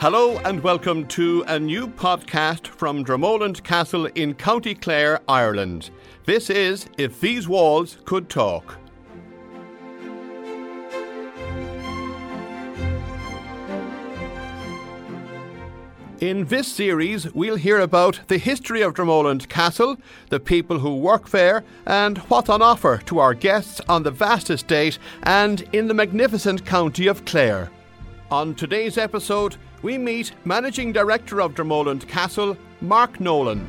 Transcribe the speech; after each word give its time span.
Hello 0.00 0.38
and 0.46 0.62
welcome 0.62 1.06
to 1.08 1.44
a 1.46 1.60
new 1.60 1.86
podcast 1.86 2.66
from 2.66 3.04
Dromoland 3.04 3.62
Castle 3.62 4.06
in 4.06 4.32
County 4.32 4.74
Clare, 4.74 5.20
Ireland. 5.28 5.90
This 6.24 6.48
is 6.48 6.86
If 6.96 7.20
These 7.20 7.46
Walls 7.46 7.98
Could 8.06 8.30
Talk. 8.30 8.78
In 16.20 16.46
this 16.46 16.66
series, 16.66 17.30
we'll 17.34 17.56
hear 17.56 17.80
about 17.80 18.20
the 18.28 18.38
history 18.38 18.80
of 18.80 18.94
Dromoland 18.94 19.50
Castle, 19.50 19.98
the 20.30 20.40
people 20.40 20.78
who 20.78 20.96
work 20.96 21.28
there, 21.28 21.62
and 21.84 22.16
what's 22.30 22.48
on 22.48 22.62
offer 22.62 23.02
to 23.04 23.18
our 23.18 23.34
guests 23.34 23.82
on 23.86 24.02
the 24.04 24.10
vast 24.10 24.48
estate 24.48 24.98
and 25.24 25.60
in 25.74 25.88
the 25.88 25.94
magnificent 25.94 26.64
county 26.64 27.06
of 27.06 27.26
Clare. 27.26 27.70
On 28.30 28.54
today's 28.54 28.96
episode, 28.96 29.56
we 29.82 29.96
meet 29.98 30.32
Managing 30.44 30.92
Director 30.92 31.40
of 31.40 31.54
Dromoland 31.54 32.06
Castle, 32.06 32.56
Mark 32.80 33.20
Nolan. 33.20 33.66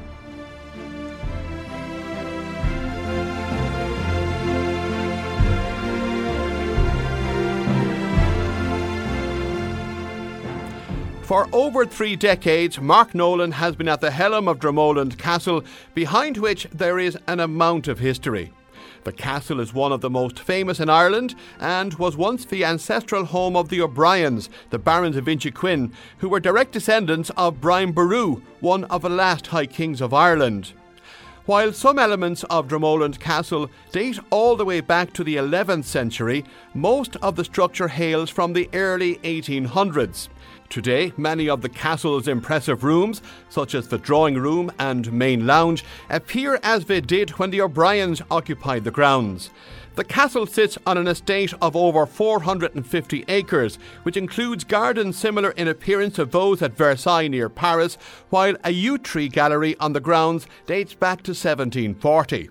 For 11.21 11.47
over 11.53 11.85
three 11.85 12.17
decades, 12.17 12.81
Mark 12.81 13.15
Nolan 13.15 13.53
has 13.53 13.73
been 13.77 13.87
at 13.87 14.01
the 14.01 14.11
helm 14.11 14.49
of 14.49 14.59
Dromoland 14.59 15.17
Castle, 15.17 15.63
behind 15.93 16.35
which 16.35 16.67
there 16.73 16.99
is 16.99 17.17
an 17.27 17.39
amount 17.39 17.87
of 17.87 17.99
history. 17.99 18.51
The 19.03 19.11
castle 19.11 19.59
is 19.59 19.73
one 19.73 19.91
of 19.91 20.01
the 20.01 20.11
most 20.11 20.39
famous 20.39 20.79
in 20.79 20.87
Ireland 20.87 21.33
and 21.59 21.95
was 21.95 22.15
once 22.15 22.45
the 22.45 22.63
ancestral 22.63 23.25
home 23.25 23.55
of 23.55 23.69
the 23.69 23.81
O'Briens, 23.81 24.47
the 24.69 24.77
Barons 24.77 25.17
of 25.17 25.25
Inchiquin, 25.25 25.91
who 26.19 26.29
were 26.29 26.39
direct 26.39 26.71
descendants 26.71 27.31
of 27.35 27.59
Brian 27.59 27.93
Boru, 27.93 28.43
one 28.59 28.83
of 28.85 29.01
the 29.01 29.09
last 29.09 29.47
High 29.47 29.65
Kings 29.65 30.01
of 30.01 30.13
Ireland. 30.13 30.73
While 31.47 31.73
some 31.73 31.97
elements 31.97 32.43
of 32.51 32.67
Dromoland 32.67 33.19
Castle 33.19 33.71
date 33.91 34.19
all 34.29 34.55
the 34.55 34.65
way 34.65 34.81
back 34.81 35.11
to 35.13 35.23
the 35.23 35.37
11th 35.37 35.85
century, 35.85 36.45
most 36.75 37.15
of 37.23 37.35
the 37.35 37.43
structure 37.43 37.87
hails 37.87 38.29
from 38.29 38.53
the 38.53 38.69
early 38.71 39.15
1800s. 39.23 40.29
Today, 40.71 41.11
many 41.17 41.49
of 41.49 41.61
the 41.61 41.67
castle's 41.67 42.29
impressive 42.29 42.85
rooms, 42.85 43.21
such 43.49 43.75
as 43.75 43.89
the 43.89 43.97
drawing 43.97 44.35
room 44.35 44.71
and 44.79 45.11
main 45.11 45.45
lounge, 45.45 45.83
appear 46.09 46.61
as 46.63 46.85
they 46.85 47.01
did 47.01 47.31
when 47.31 47.49
the 47.49 47.59
O'Briens 47.59 48.21
occupied 48.31 48.85
the 48.85 48.89
grounds. 48.89 49.49
The 49.95 50.05
castle 50.05 50.47
sits 50.47 50.77
on 50.87 50.97
an 50.97 51.09
estate 51.09 51.53
of 51.61 51.75
over 51.75 52.05
450 52.05 53.25
acres, 53.27 53.79
which 54.03 54.15
includes 54.15 54.63
gardens 54.63 55.17
similar 55.17 55.51
in 55.51 55.67
appearance 55.67 56.15
to 56.15 56.23
those 56.23 56.61
at 56.61 56.77
Versailles 56.77 57.27
near 57.27 57.49
Paris, 57.49 57.97
while 58.29 58.55
a 58.63 58.71
yew 58.71 58.97
tree 58.97 59.27
gallery 59.27 59.75
on 59.77 59.91
the 59.91 59.99
grounds 59.99 60.47
dates 60.67 60.93
back 60.93 61.17
to 61.23 61.31
1740. 61.31 62.49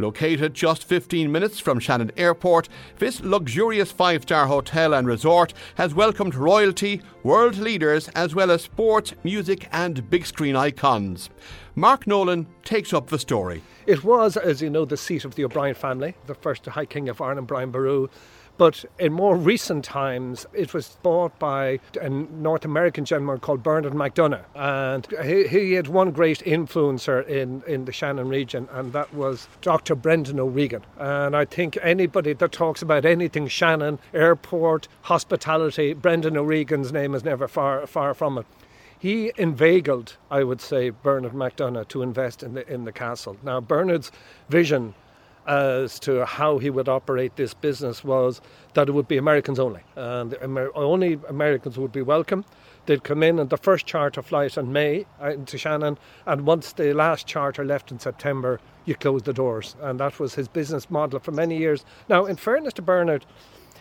Located 0.00 0.54
just 0.54 0.84
15 0.84 1.30
minutes 1.32 1.58
from 1.58 1.80
Shannon 1.80 2.12
Airport, 2.16 2.68
this 2.98 3.20
luxurious 3.20 3.90
five 3.90 4.22
star 4.22 4.46
hotel 4.46 4.94
and 4.94 5.08
resort 5.08 5.52
has 5.74 5.92
welcomed 5.92 6.36
royalty, 6.36 7.02
world 7.24 7.56
leaders, 7.56 8.08
as 8.10 8.32
well 8.32 8.52
as 8.52 8.62
sports, 8.62 9.14
music, 9.24 9.68
and 9.72 10.08
big 10.08 10.24
screen 10.24 10.54
icons. 10.54 11.30
Mark 11.74 12.06
Nolan 12.06 12.46
takes 12.62 12.92
up 12.92 13.08
the 13.08 13.18
story. 13.18 13.60
It 13.86 14.04
was, 14.04 14.36
as 14.36 14.62
you 14.62 14.70
know, 14.70 14.84
the 14.84 14.96
seat 14.96 15.24
of 15.24 15.34
the 15.34 15.44
O'Brien 15.44 15.74
family, 15.74 16.14
the 16.26 16.34
first 16.34 16.66
High 16.66 16.86
King 16.86 17.08
of 17.08 17.20
Ireland, 17.20 17.48
Brian 17.48 17.72
Boru. 17.72 18.08
But 18.58 18.84
in 18.98 19.12
more 19.12 19.36
recent 19.36 19.84
times, 19.84 20.44
it 20.52 20.74
was 20.74 20.98
bought 21.02 21.38
by 21.38 21.78
a 22.00 22.10
North 22.10 22.64
American 22.64 23.04
gentleman 23.04 23.38
called 23.38 23.62
Bernard 23.62 23.92
McDonough. 23.92 24.44
And 24.56 25.06
he, 25.24 25.46
he, 25.46 25.72
had 25.74 25.86
one 25.86 26.10
great 26.10 26.40
influencer 26.40 27.26
in, 27.28 27.62
in 27.68 27.84
the 27.84 27.92
Shannon 27.92 28.28
region, 28.28 28.68
and 28.72 28.92
that 28.92 29.14
was 29.14 29.48
Dr. 29.62 29.94
Brendan 29.94 30.40
O'Regan. 30.40 30.82
And 30.98 31.36
I 31.36 31.44
think 31.44 31.78
anybody 31.82 32.32
that 32.32 32.50
talks 32.50 32.82
about 32.82 33.04
anything 33.04 33.46
Shannon, 33.46 34.00
airport, 34.12 34.88
hospitality, 35.02 35.94
Brendan 35.94 36.36
O'Regan's 36.36 36.92
name 36.92 37.14
is 37.14 37.24
never 37.24 37.46
far, 37.46 37.86
far 37.86 38.12
from 38.12 38.38
it 38.38 38.46
he 38.98 39.30
inveigled, 39.36 40.16
I 40.28 40.42
would 40.42 40.60
say, 40.60 40.90
Bernard 40.90 41.32
McDonough 41.32 41.86
to 41.88 42.02
invest 42.02 42.42
in 42.42 42.54
the 42.54 42.68
in 42.68 42.84
the 42.84 42.90
castle. 42.90 43.36
Now, 43.44 43.60
Bernard's 43.60 44.10
vision 44.48 44.94
as 45.48 45.98
to 46.00 46.26
how 46.26 46.58
he 46.58 46.70
would 46.70 46.88
operate 46.88 47.34
this 47.36 47.54
business 47.54 48.04
was 48.04 48.40
that 48.74 48.88
it 48.88 48.92
would 48.92 49.08
be 49.08 49.16
Americans 49.16 49.58
only, 49.58 49.80
and 49.96 50.36
Amer- 50.42 50.70
only 50.74 51.18
Americans 51.28 51.78
would 51.78 51.90
be 51.90 52.02
welcome. 52.02 52.44
They'd 52.86 53.02
come 53.02 53.22
in 53.22 53.40
on 53.40 53.48
the 53.48 53.56
first 53.56 53.86
charter 53.86 54.22
flight 54.22 54.56
in 54.58 54.72
May 54.72 55.06
uh, 55.22 55.30
into 55.30 55.58
Shannon, 55.58 55.98
and 56.26 56.46
once 56.46 56.72
the 56.72 56.92
last 56.92 57.26
charter 57.26 57.64
left 57.64 57.90
in 57.90 57.98
September, 57.98 58.60
you 58.84 58.94
closed 58.94 59.24
the 59.24 59.32
doors, 59.32 59.74
and 59.80 59.98
that 60.00 60.20
was 60.20 60.34
his 60.34 60.48
business 60.48 60.90
model 60.90 61.18
for 61.18 61.32
many 61.32 61.56
years. 61.56 61.84
Now, 62.08 62.26
in 62.26 62.36
fairness 62.36 62.74
to 62.74 62.82
Bernard, 62.82 63.24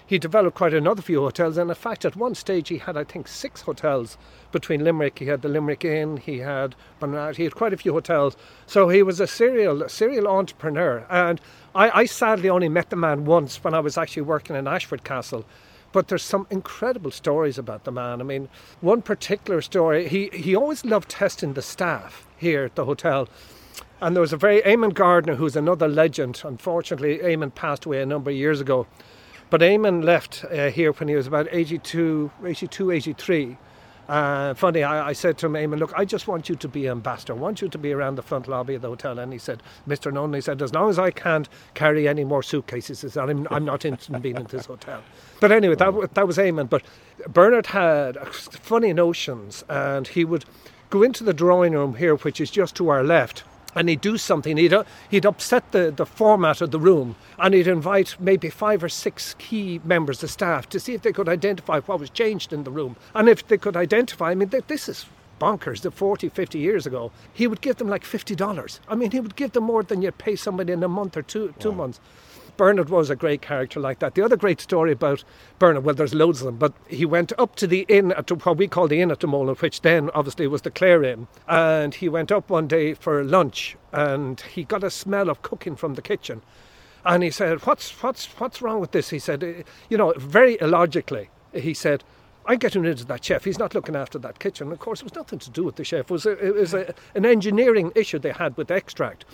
he 0.07 0.18
developed 0.18 0.56
quite 0.56 0.73
another 0.73 1.01
few 1.01 1.19
hotels, 1.19 1.57
and 1.57 1.69
in 1.69 1.75
fact, 1.75 2.06
at 2.06 2.16
one 2.16 2.34
stage 2.34 2.69
he 2.69 2.78
had, 2.78 2.95
I 2.95 3.03
think, 3.03 3.28
six 3.28 3.62
hotels 3.62 4.18
between 4.53 4.84
Limerick. 4.84 5.19
He 5.19 5.25
had 5.25 5.41
the 5.41 5.50
Limerick 5.50 5.84
Inn, 5.84 6.18
he 6.18 6.40
had 6.40 6.75
Bernard, 7.00 7.35
he 7.35 7.44
had 7.44 7.56
quite 7.56 7.73
a 7.73 7.78
few 7.78 7.91
hotels. 7.91 8.38
So 8.66 8.88
he 8.88 9.03
was 9.03 9.19
a 9.19 9.28
serial, 9.28 9.88
serial 9.90 10.28
entrepreneur. 10.29 11.06
And 11.09 11.41
I, 11.75 11.91
I 11.91 12.06
sadly 12.06 12.50
only 12.50 12.69
met 12.69 12.90
the 12.90 12.95
man 12.95 13.25
once 13.25 13.62
when 13.63 13.73
I 13.73 13.81
was 13.81 13.97
actually 13.97 14.23
working 14.23 14.56
in 14.56 14.68
Ashford 14.68 15.03
Castle 15.03 15.45
but 15.94 16.09
there's 16.09 16.24
some 16.24 16.45
incredible 16.50 17.12
stories 17.12 17.57
about 17.57 17.84
the 17.84 17.91
man. 17.91 18.19
I 18.22 18.24
mean, 18.24 18.50
one 18.81 19.01
particular 19.01 19.62
story, 19.62 20.07
he, 20.07 20.29
he 20.34 20.56
always 20.56 20.85
loved 20.85 21.09
testing 21.09 21.53
the 21.53 21.62
staff 21.62 22.28
here 22.38 22.66
at 22.66 22.75
the 22.75 22.85
hotel. 22.85 23.28
And 24.00 24.16
there 24.16 24.22
was 24.22 24.34
a 24.34 24.38
very, 24.38 24.62
Eamon 24.62 24.94
Gardner, 24.94 25.35
who's 25.35 25.56
another 25.56 25.88
legend. 25.88 26.41
Unfortunately, 26.45 27.18
Eamon 27.18 27.56
passed 27.56 27.85
away 27.85 28.01
a 28.01 28.06
number 28.06 28.29
of 28.29 28.38
years 28.38 28.62
ago. 28.62 28.85
But 29.50 29.62
Eamon 29.62 30.03
left 30.03 30.44
uh, 30.52 30.69
here 30.69 30.91
when 30.91 31.08
he 31.08 31.16
was 31.16 31.25
about 31.28 31.47
82, 31.52 32.31
82 32.46 32.91
83. 32.91 33.58
Uh, 34.09 34.53
funny, 34.53 34.84
I, 34.84 35.09
I, 35.09 35.13
said 35.13 35.38
to 35.40 35.47
him, 35.47 35.53
Eamon, 35.53 35.80
look, 35.80 35.91
I 35.96 36.06
just 36.06 36.28
want 36.28 36.47
you 36.47 36.56
to 36.56 36.68
be 36.68 36.88
ambassador. 36.88 37.34
I 37.34 37.35
want 37.35 37.62
you 37.62 37.68
to 37.68 37.78
be 37.78 37.91
around 37.91 38.16
the 38.16 38.22
front 38.22 38.47
lobby 38.47 38.75
of 38.75 38.81
the 38.81 38.88
hotel. 38.88 39.19
And 39.19 39.34
he 39.34 39.40
said, 39.40 39.62
Mr. 39.88 40.13
Nolan, 40.13 40.34
he 40.34 40.41
said, 40.41 40.62
as 40.62 40.74
long 40.74 40.90
as 40.90 40.97
I 40.97 41.12
can't 41.12 41.50
carry 41.74 42.07
any 42.07 42.24
more 42.24 42.41
suitcases, 42.41 43.18
I'm, 43.18 43.47
I'm 43.52 43.66
not 43.66 43.84
interested 43.84 44.16
in 44.16 44.22
being 44.22 44.38
in 44.38 44.46
this 44.46 44.66
hotel. 44.66 45.02
But 45.41 45.52
anyway, 45.52 45.75
that, 45.75 46.13
that 46.13 46.28
was 46.28 46.38
Eamon. 46.38 46.69
But 46.69 46.84
Bernard 47.28 47.68
had 47.68 48.18
funny 48.34 48.94
notions, 48.94 49.66
and 49.68 50.07
he 50.07 50.24
would 50.24 50.46
go 50.90 51.03
into 51.03 51.25
the 51.25 51.34
drawing 51.34 51.74
room 51.74 51.96
here, 51.96 52.16
which 52.16 52.40
is 52.40 52.50
just 52.50 52.75
to 52.78 52.88
our 52.90 53.03
left 53.03 53.44
and 53.77 53.88
he'd 53.89 54.01
do 54.01 54.17
something. 54.17 54.57
He'd, 54.57 54.73
uh, 54.73 54.83
he'd 55.09 55.25
upset 55.25 55.71
the, 55.71 55.91
the 55.95 56.05
format 56.05 56.61
of 56.61 56.71
the 56.71 56.79
room 56.79 57.15
and 57.38 57.53
he'd 57.53 57.67
invite 57.67 58.15
maybe 58.19 58.49
five 58.49 58.83
or 58.83 58.89
six 58.89 59.35
key 59.38 59.79
members 59.83 60.23
of 60.23 60.31
staff 60.31 60.67
to 60.69 60.79
see 60.79 60.93
if 60.93 61.03
they 61.03 61.13
could 61.13 61.29
identify 61.29 61.79
what 61.81 61.99
was 61.99 62.09
changed 62.09 62.51
in 62.51 62.63
the 62.63 62.71
room. 62.71 62.95
And 63.13 63.29
if 63.29 63.47
they 63.47 63.57
could 63.57 63.77
identify, 63.77 64.31
I 64.31 64.35
mean, 64.35 64.51
this 64.67 64.89
is 64.89 65.05
bonkers 65.39 65.81
that 65.81 65.91
40, 65.91 66.29
50 66.29 66.59
years 66.59 66.85
ago, 66.85 67.11
he 67.33 67.47
would 67.47 67.61
give 67.61 67.77
them 67.77 67.88
like 67.88 68.03
$50. 68.03 68.79
I 68.88 68.95
mean, 68.95 69.11
he 69.11 69.19
would 69.19 69.35
give 69.35 69.51
them 69.51 69.65
more 69.65 69.83
than 69.83 70.01
you'd 70.01 70.17
pay 70.17 70.35
somebody 70.35 70.73
in 70.73 70.83
a 70.83 70.88
month 70.88 71.15
or 71.15 71.21
two, 71.21 71.53
two 71.59 71.71
wow. 71.71 71.77
months. 71.77 71.99
Bernard 72.57 72.90
was 72.90 73.09
a 73.09 73.16
great 73.16 73.41
character 73.41 73.79
like 73.79 74.00
that. 74.00 74.16
The 74.16 74.23
other 74.23 74.35
great 74.35 74.59
story 74.59 74.91
about 74.91 75.23
Bernard, 75.59 75.84
well, 75.84 75.95
there's 75.95 76.13
loads 76.13 76.41
of 76.41 76.45
them, 76.45 76.57
but 76.57 76.73
he 76.88 77.06
went 77.06 77.31
up 77.38 77.56
to 77.57 77.68
the 77.68 77.85
inn, 77.88 78.12
at 78.12 78.29
what 78.29 78.57
we 78.57 78.68
call 78.68 78.88
the 78.88 79.00
inn 79.00 79.12
at 79.12 79.19
the 79.19 79.28
moment, 79.28 79.62
which 79.62 79.81
then 79.81 80.09
obviously 80.13 80.47
was 80.47 80.63
the 80.63 80.72
Clare 80.72 81.03
Inn, 81.03 81.28
and 81.47 81.95
he 81.95 82.09
went 82.09 82.31
up 82.31 82.50
one 82.50 82.68
day 82.68 82.94
for 82.94 83.23
lunch, 83.23 83.78
and 83.94 84.41
he 84.41 84.63
got 84.63 84.84
a 84.84 84.90
smell 84.90 85.29
of 85.29 85.41
cooking 85.41 85.75
from 85.75 85.94
the 85.94 86.01
kitchen. 86.01 86.41
And 87.06 87.23
he 87.23 87.31
said, 87.31 87.66
"What's 87.66 87.91
what's 88.03 88.25
what's 88.40 88.62
wrong 88.62 88.81
with 88.81 88.91
this?" 88.91 89.12
He 89.12 89.19
said, 89.19 89.44
eh, 89.44 89.63
"You 89.89 89.97
know, 89.97 90.13
very 90.18 90.57
illogically." 90.59 91.30
He 91.54 91.74
said, 91.74 92.04
I'm 92.48 92.57
getting 92.59 92.81
rid 92.83 93.01
of 93.01 93.07
that 93.07 93.25
chef. 93.25 93.44
He's 93.44 93.59
not 93.59 93.75
looking 93.75 93.95
after 93.95 94.18
that 94.19 94.39
kitchen. 94.39 94.71
Of 94.71 94.80
course, 94.80 95.01
it 95.01 95.04
was 95.04 95.15
nothing 95.15 95.39
to 95.39 95.50
do 95.50 95.65
with 95.65 95.75
the 95.75 95.83
chef. 95.83 96.06
It 96.06 96.09
was, 96.09 96.25
a, 96.25 96.31
it 96.45 96.56
was 96.56 96.74
a, 96.74 96.94
an 97.13 97.25
engineering 97.25 97.92
issue 97.94 98.19
they 98.19 98.31
had 98.31 98.56
with 98.56 98.69
the 98.69 98.75
extract. 98.75 99.25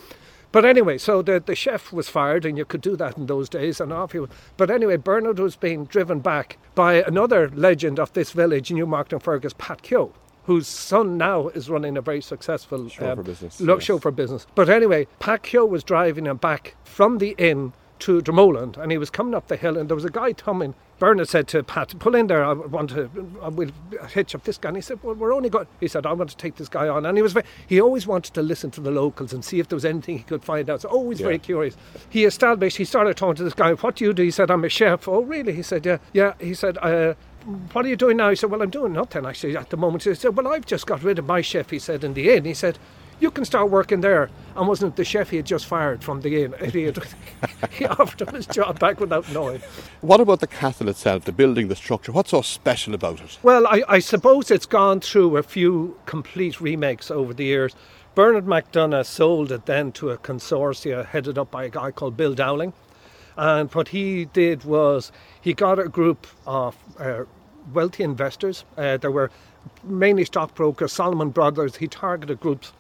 But 0.54 0.66
anyway, 0.66 1.00
so 1.00 1.22
the, 1.24 1.44
the 1.46 1.56
chef 1.56 1.92
was 1.92 2.08
fired, 2.08 2.46
and 2.46 2.58
you 2.58 2.64
could 2.64 2.80
do 2.82 2.96
that 2.96 3.18
in 3.18 3.26
those 3.26 3.50
days, 3.50 3.82
and 3.82 3.92
off 3.92 4.14
he 4.14 4.20
went. 4.20 4.32
But 4.56 4.70
anyway, 4.70 4.98
Bernard 4.98 5.40
was 5.40 5.56
being 5.56 5.86
driven 5.86 6.20
back 6.20 6.58
by 6.76 7.02
another 7.02 7.50
legend 7.50 8.00
of 8.00 8.14
this 8.14 8.32
village, 8.32 8.72
Newmarket 8.72 9.22
Fergus, 9.22 9.54
Pat 9.58 9.82
Keogh 9.82 10.14
whose 10.46 10.68
son 10.68 11.18
now 11.18 11.48
is 11.50 11.70
running 11.70 11.96
a 11.96 12.02
very 12.02 12.22
successful 12.22 12.90
show 12.90 13.12
um, 13.12 13.18
for 13.18 13.24
business. 13.24 13.62
Look, 13.62 13.80
yes. 13.80 13.86
show 13.86 13.98
for 13.98 14.12
business. 14.12 14.46
But 14.56 14.70
anyway, 14.70 15.08
Pat 15.20 15.44
Keogh 15.44 15.66
was 15.66 15.86
driving 15.86 16.26
him 16.26 16.36
back 16.36 16.76
from 16.84 17.20
the 17.20 17.34
inn 17.38 17.72
to 18.04 18.22
Dromoland 18.22 18.76
and 18.78 18.92
he 18.92 18.98
was 18.98 19.10
coming 19.10 19.34
up 19.34 19.48
the 19.48 19.56
hill 19.56 19.78
and 19.78 19.90
there 19.90 19.96
was 19.96 20.04
a 20.04 20.10
guy 20.10 20.34
coming. 20.34 20.76
Bernard 21.00 21.30
said 21.30 21.48
to 21.50 21.64
Pat, 21.64 21.98
pull 22.00 22.16
in 22.16 22.28
there, 22.28 22.44
I 22.44 22.52
want 22.52 22.90
to, 22.92 23.10
I 23.42 23.48
will 23.48 23.72
hitch 24.10 24.36
up 24.36 24.44
this 24.44 24.58
guy. 24.58 24.70
And 24.70 24.78
he 24.78 24.82
said, 24.82 25.00
well, 25.02 25.16
we're 25.16 25.34
only 25.34 25.50
going, 25.50 25.68
he 25.80 25.88
said, 25.88 26.06
I 26.06 26.12
want 26.12 26.30
to 26.30 26.38
take 26.38 26.56
this 26.56 26.68
guy 26.68 26.90
on. 26.90 27.06
And 27.06 27.18
he 27.18 27.22
was 27.22 27.32
very, 27.32 27.46
he 27.66 27.80
always 27.80 28.06
wanted 28.06 28.34
to 28.34 28.42
listen 28.42 28.72
to 28.72 28.82
the 28.82 28.92
locals 28.92 29.32
and 29.32 29.44
see 29.44 29.60
if 29.60 29.70
there 29.70 29.78
was 29.78 29.86
anything 29.86 30.18
he 30.18 30.24
could 30.24 30.44
find 30.44 30.70
out. 30.70 30.82
So 30.82 30.90
always 30.90 31.20
yeah. 31.20 31.28
very 31.28 31.40
curious. 31.40 31.78
He 32.10 32.26
established, 32.26 32.76
he 32.76 32.86
started 32.86 33.16
talking 33.16 33.36
to 33.36 33.44
this 33.44 33.54
guy, 33.54 33.74
what 33.74 33.96
do 33.96 34.04
you 34.04 34.14
do? 34.14 34.24
He 34.24 34.32
said, 34.32 34.52
I'm 34.52 34.66
a 34.66 34.70
chef. 34.70 35.08
Oh, 35.08 35.22
really? 35.22 35.54
He 35.54 35.64
said, 35.64 35.86
yeah. 35.86 35.98
Yeah. 36.12 36.34
He 36.40 36.54
said, 36.54 36.78
uh, 36.80 37.14
what 37.72 37.86
are 37.86 37.90
you 37.90 37.96
doing 37.96 38.18
now? 38.18 38.30
He 38.30 38.36
said, 38.36 38.52
well, 38.52 38.62
I'm 38.62 38.70
doing 38.70 38.94
nothing 38.94 39.26
actually 39.26 39.56
at 39.56 39.70
the 39.70 39.78
moment. 39.78 40.04
He 40.04 40.14
said, 40.14 40.36
well, 40.36 40.48
I've 40.50 40.66
just 40.66 40.86
got 40.86 41.04
rid 41.04 41.20
of 41.20 41.26
my 41.26 41.42
chef, 41.42 41.70
he 41.70 41.80
said, 41.80 42.04
in 42.04 42.14
the 42.14 42.32
inn. 42.32 42.46
He 42.46 42.54
said, 42.54 42.78
you 43.20 43.32
can 43.32 43.46
start 43.46 43.70
working 43.70 44.02
there. 44.02 44.30
And 44.56 44.68
wasn't 44.68 44.96
the 44.96 45.04
chef 45.04 45.30
he 45.30 45.38
had 45.38 45.46
just 45.46 45.66
fired 45.66 46.04
from 46.04 46.22
the 46.22 46.44
inn? 46.44 46.54
He, 46.72 46.84
had, 46.84 47.00
he 47.72 47.86
offered 47.86 48.22
him 48.22 48.36
his 48.36 48.46
job 48.46 48.80
back 48.80 49.00
without 49.00 49.32
knowing. 49.32 49.62
What 50.02 50.20
about 50.20 50.40
the 50.42 50.48
castle 50.48 50.90
itself, 50.90 51.26
the 51.26 51.32
building, 51.32 51.68
the 51.68 51.76
structure? 51.76 52.12
What's 52.12 52.32
so 52.32 52.42
special 52.42 52.94
about 52.94 53.22
it? 53.22 53.40
Well, 53.42 53.66
I, 53.68 53.84
I 53.88 54.00
suppose 54.00 54.52
it's 54.52 54.66
gone 54.66 55.00
through 55.00 55.38
a 55.38 55.44
few 55.44 55.98
complete 56.06 56.62
remakes 56.62 57.10
over 57.10 57.34
the 57.34 57.46
years. 57.46 57.76
Bernard 58.16 58.46
McDonough 58.46 59.06
sold 59.06 59.52
it 59.52 59.66
then 59.66 59.92
to 59.94 60.12
a 60.12 60.18
consortia 60.18 61.06
headed 61.06 61.38
up 61.38 61.50
by 61.50 61.64
a 61.64 61.70
guy 61.70 61.90
called 61.90 62.16
Bill 62.16 62.36
Dowling. 62.36 62.74
And 63.36 63.74
what 63.74 63.88
he 63.88 64.26
did 64.26 64.64
was 64.64 65.12
he 65.42 65.54
got 65.54 65.80
a 65.80 65.90
group 65.90 66.28
of 66.46 66.78
uh, 67.00 67.24
wealthy 67.74 68.04
investors. 68.04 68.66
Uh, 68.78 68.98
there 68.98 69.10
were 69.12 69.32
mainly 69.84 70.26
stockbrokers, 70.26 70.92
Salomon 70.92 71.32
Brothers. 71.32 71.78
He 71.78 71.88
targeted 71.88 72.40
groups 72.40 72.74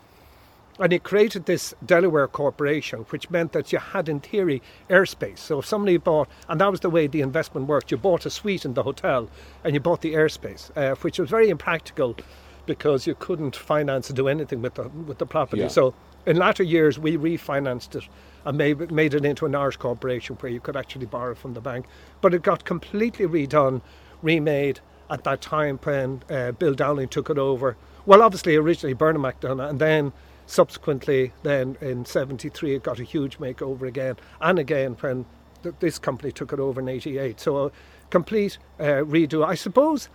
and 0.83 0.91
he 0.91 0.99
created 0.99 1.45
this 1.45 1.73
Delaware 1.85 2.27
corporation, 2.27 3.05
which 3.09 3.29
meant 3.29 3.53
that 3.53 3.71
you 3.71 3.79
had, 3.79 4.09
in 4.09 4.19
theory, 4.19 4.61
airspace. 4.89 5.37
So 5.37 5.59
if 5.59 5.65
somebody 5.65 5.95
bought, 5.95 6.27
and 6.49 6.59
that 6.59 6.69
was 6.69 6.81
the 6.81 6.89
way 6.89 7.07
the 7.07 7.21
investment 7.21 7.67
worked, 7.67 7.89
you 7.89 7.95
bought 7.95 8.25
a 8.25 8.29
suite 8.29 8.65
in 8.65 8.73
the 8.73 8.83
hotel 8.83 9.29
and 9.63 9.73
you 9.73 9.79
bought 9.79 10.01
the 10.01 10.13
airspace, 10.13 10.75
uh, 10.75 10.95
which 10.95 11.19
was 11.19 11.29
very 11.29 11.49
impractical 11.49 12.17
because 12.65 13.07
you 13.07 13.15
couldn't 13.15 13.55
finance 13.55 14.09
and 14.09 14.17
do 14.17 14.27
anything 14.27 14.61
with 14.61 14.73
the, 14.73 14.89
with 14.89 15.19
the 15.19 15.25
property. 15.25 15.61
Yeah. 15.61 15.69
So 15.69 15.93
in 16.25 16.35
latter 16.35 16.63
years, 16.63 16.99
we 16.99 17.15
refinanced 17.15 17.95
it 17.95 18.09
and 18.43 18.57
made, 18.57 18.91
made 18.91 19.13
it 19.13 19.23
into 19.23 19.45
an 19.45 19.55
Irish 19.55 19.77
corporation 19.77 20.35
where 20.41 20.51
you 20.51 20.59
could 20.59 20.75
actually 20.75 21.05
borrow 21.05 21.33
from 21.33 21.53
the 21.53 21.61
bank. 21.61 21.85
But 22.19 22.33
it 22.33 22.41
got 22.41 22.65
completely 22.65 23.25
redone, 23.25 23.81
remade 24.21 24.81
at 25.09 25.23
that 25.23 25.39
time 25.39 25.79
when 25.83 26.23
uh, 26.29 26.51
Bill 26.51 26.73
Dowling 26.73 27.07
took 27.07 27.29
it 27.29 27.37
over. 27.37 27.77
Well, 28.05 28.21
obviously, 28.21 28.57
originally 28.57 28.93
Bernard 28.93 29.21
McDonough, 29.21 29.69
and 29.69 29.79
then 29.79 30.11
Subsequently, 30.45 31.31
then 31.43 31.77
in 31.81 32.05
73, 32.05 32.75
it 32.75 32.83
got 32.83 32.99
a 32.99 33.03
huge 33.03 33.37
makeover 33.39 33.87
again, 33.87 34.17
and 34.41 34.59
again 34.59 34.97
when 34.99 35.25
th- 35.63 35.75
this 35.79 35.97
company 35.97 36.31
took 36.31 36.51
it 36.51 36.59
over 36.59 36.81
in 36.81 36.89
88. 36.89 37.39
So 37.39 37.65
a 37.65 37.71
complete 38.09 38.57
uh, 38.79 39.03
redo. 39.05 39.45
I 39.45 39.55
suppose 39.55 40.09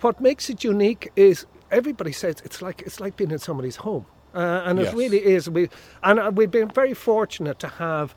what 0.00 0.20
makes 0.20 0.48
it 0.48 0.64
unique 0.64 1.10
is 1.16 1.46
everybody 1.70 2.12
says 2.12 2.36
it's 2.44 2.62
like 2.62 2.82
it's 2.82 3.00
like 3.00 3.16
being 3.16 3.30
in 3.30 3.38
somebody's 3.38 3.76
home, 3.76 4.06
uh, 4.34 4.62
and 4.64 4.78
yes. 4.78 4.92
it 4.92 4.96
really 4.96 5.24
is. 5.24 5.50
We 5.50 5.68
and 6.02 6.18
uh, 6.18 6.32
we've 6.34 6.50
been 6.50 6.70
very 6.70 6.94
fortunate 6.94 7.58
to 7.58 7.68
have 7.68 8.14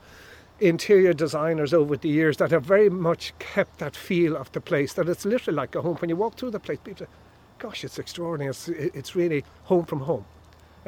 interior 0.60 1.12
designers 1.12 1.72
over 1.72 1.96
the 1.96 2.08
years 2.08 2.36
that 2.38 2.50
have 2.50 2.64
very 2.64 2.88
much 2.88 3.32
kept 3.38 3.78
that 3.78 3.94
feel 3.94 4.36
of 4.36 4.50
the 4.52 4.60
place. 4.60 4.94
That 4.94 5.08
it's 5.08 5.24
literally 5.24 5.56
like 5.56 5.74
a 5.74 5.82
home. 5.82 5.96
When 5.96 6.08
you 6.08 6.16
walk 6.16 6.36
through 6.36 6.52
the 6.52 6.60
place, 6.60 6.78
people 6.82 7.06
say, 7.06 7.12
"Gosh, 7.58 7.84
it's 7.84 7.98
extraordinary. 7.98 8.50
It's, 8.50 8.68
it's 8.68 9.16
really 9.16 9.44
home 9.64 9.84
from 9.84 10.00
home." 10.00 10.24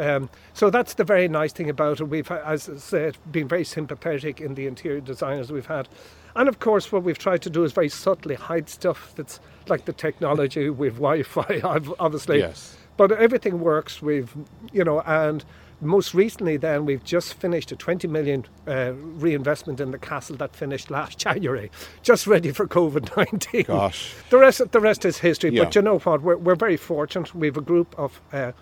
Um, 0.00 0.30
so 0.54 0.70
that's 0.70 0.94
the 0.94 1.04
very 1.04 1.28
nice 1.28 1.52
thing 1.52 1.68
about 1.68 2.00
it. 2.00 2.04
We've, 2.04 2.30
as 2.30 2.68
I 2.68 2.76
said, 2.76 3.18
been 3.30 3.46
very 3.46 3.64
sympathetic 3.64 4.40
in 4.40 4.54
the 4.54 4.66
interior 4.66 5.00
designers 5.00 5.52
we've 5.52 5.66
had. 5.66 5.88
And 6.34 6.48
of 6.48 6.58
course, 6.58 6.90
what 6.90 7.02
we've 7.02 7.18
tried 7.18 7.42
to 7.42 7.50
do 7.50 7.64
is 7.64 7.72
very 7.72 7.90
subtly 7.90 8.34
hide 8.34 8.68
stuff 8.68 9.12
that's 9.14 9.40
like 9.68 9.84
the 9.84 9.92
technology 9.92 10.70
with 10.70 10.94
Wi 10.94 11.22
Fi, 11.22 11.60
obviously. 11.98 12.38
Yes. 12.38 12.76
But 12.96 13.12
everything 13.12 13.60
works. 13.60 14.00
We've, 14.00 14.34
you 14.72 14.84
know, 14.84 15.00
and 15.02 15.44
most 15.82 16.14
recently, 16.14 16.56
then 16.56 16.84
we've 16.84 17.04
just 17.04 17.34
finished 17.34 17.72
a 17.72 17.76
20 17.76 18.08
million 18.08 18.46
uh, 18.66 18.92
reinvestment 18.94 19.80
in 19.80 19.90
the 19.90 19.98
castle 19.98 20.36
that 20.36 20.54
finished 20.54 20.90
last 20.90 21.18
January, 21.26 21.70
just 22.02 22.26
ready 22.26 22.52
for 22.52 22.66
COVID 22.66 23.16
19. 23.16 23.64
Gosh. 23.64 24.14
The 24.30 24.38
rest, 24.38 24.72
the 24.72 24.80
rest 24.80 25.04
is 25.04 25.18
history. 25.18 25.50
Yeah. 25.50 25.64
But 25.64 25.74
you 25.74 25.82
know 25.82 25.98
what? 25.98 26.22
We're, 26.22 26.36
we're 26.36 26.54
very 26.54 26.76
fortunate. 26.76 27.34
We 27.34 27.48
have 27.48 27.56
a 27.56 27.62
group 27.62 27.94
of 27.98 28.20
uh, 28.32 28.52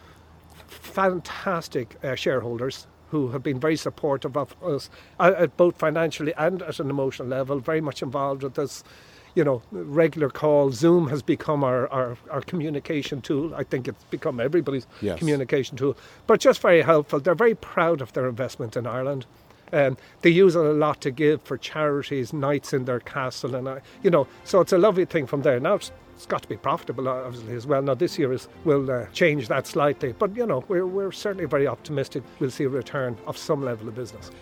fantastic 0.67 1.97
uh, 2.05 2.15
shareholders 2.15 2.87
who 3.11 3.29
have 3.29 3.43
been 3.43 3.59
very 3.59 3.77
supportive 3.77 4.37
of 4.37 4.55
us, 4.63 4.91
uh, 5.19 5.47
both 5.57 5.77
financially 5.77 6.35
and 6.37 6.63
at 6.63 6.79
an 6.79 6.91
emotional 6.91 7.27
level, 7.29 7.59
very 7.59 7.81
much 7.81 8.03
involved 8.03 8.43
with 8.43 8.59
us. 8.59 8.85
You 9.35 9.45
know, 9.45 9.63
regular 9.71 10.31
call. 10.31 10.73
Zoom 10.73 11.09
has 11.09 11.23
become 11.23 11.63
our, 11.63 11.87
our, 11.89 12.17
our 12.29 12.41
communication 12.41 13.21
tool. 13.21 13.55
I 13.55 13.63
think 13.63 13.87
it's 13.87 14.03
become 14.05 14.41
everybody's 14.41 14.87
yes. 15.01 15.19
communication 15.19 15.77
tool, 15.77 15.97
but 16.27 16.41
just 16.41 16.61
very 16.61 16.83
helpful. 16.83 17.21
They're 17.21 17.37
very 17.37 17.55
proud 17.55 18.01
of 18.01 18.13
their 18.15 18.29
investment 18.29 18.77
in 18.77 18.87
Ireland. 18.87 19.27
Um, 19.73 19.97
they 20.23 20.31
use 20.31 20.57
it 20.57 20.65
a 20.65 20.73
lot 20.73 21.01
to 21.03 21.11
give 21.11 21.43
for 21.43 21.57
charities, 21.57 22.33
nights 22.33 22.73
in 22.73 22.87
their 22.87 23.01
castle, 23.01 23.55
and 23.55 23.69
uh, 23.69 23.79
you 24.03 24.11
know, 24.11 24.27
so 24.45 24.61
it's 24.61 24.73
a 24.73 24.79
lovely 24.79 25.05
thing 25.05 25.27
from 25.27 25.43
there. 25.43 25.61
Now 25.61 25.79
it's 26.19 26.27
got 26.27 26.43
to 26.43 26.49
be 26.49 26.57
profitable, 26.57 27.09
obviously, 27.09 27.55
as 27.55 27.65
well. 27.65 27.81
Now, 27.81 27.95
this 27.95 28.19
year 28.19 28.33
is, 28.33 28.49
will 28.65 28.91
uh, 28.91 29.07
change 29.13 29.47
that 29.47 29.69
slightly, 29.69 30.13
but 30.19 30.35
you 30.35 30.47
know, 30.47 30.65
we're, 30.67 30.85
we're 30.85 31.13
certainly 31.13 31.45
very 31.45 31.69
optimistic 31.69 32.25
we'll 32.41 32.51
see 32.51 32.65
a 32.65 32.69
return 32.69 33.17
of 33.29 33.39
some 33.39 33.65
level 33.65 33.87
of 33.87 33.95
business. 33.95 34.33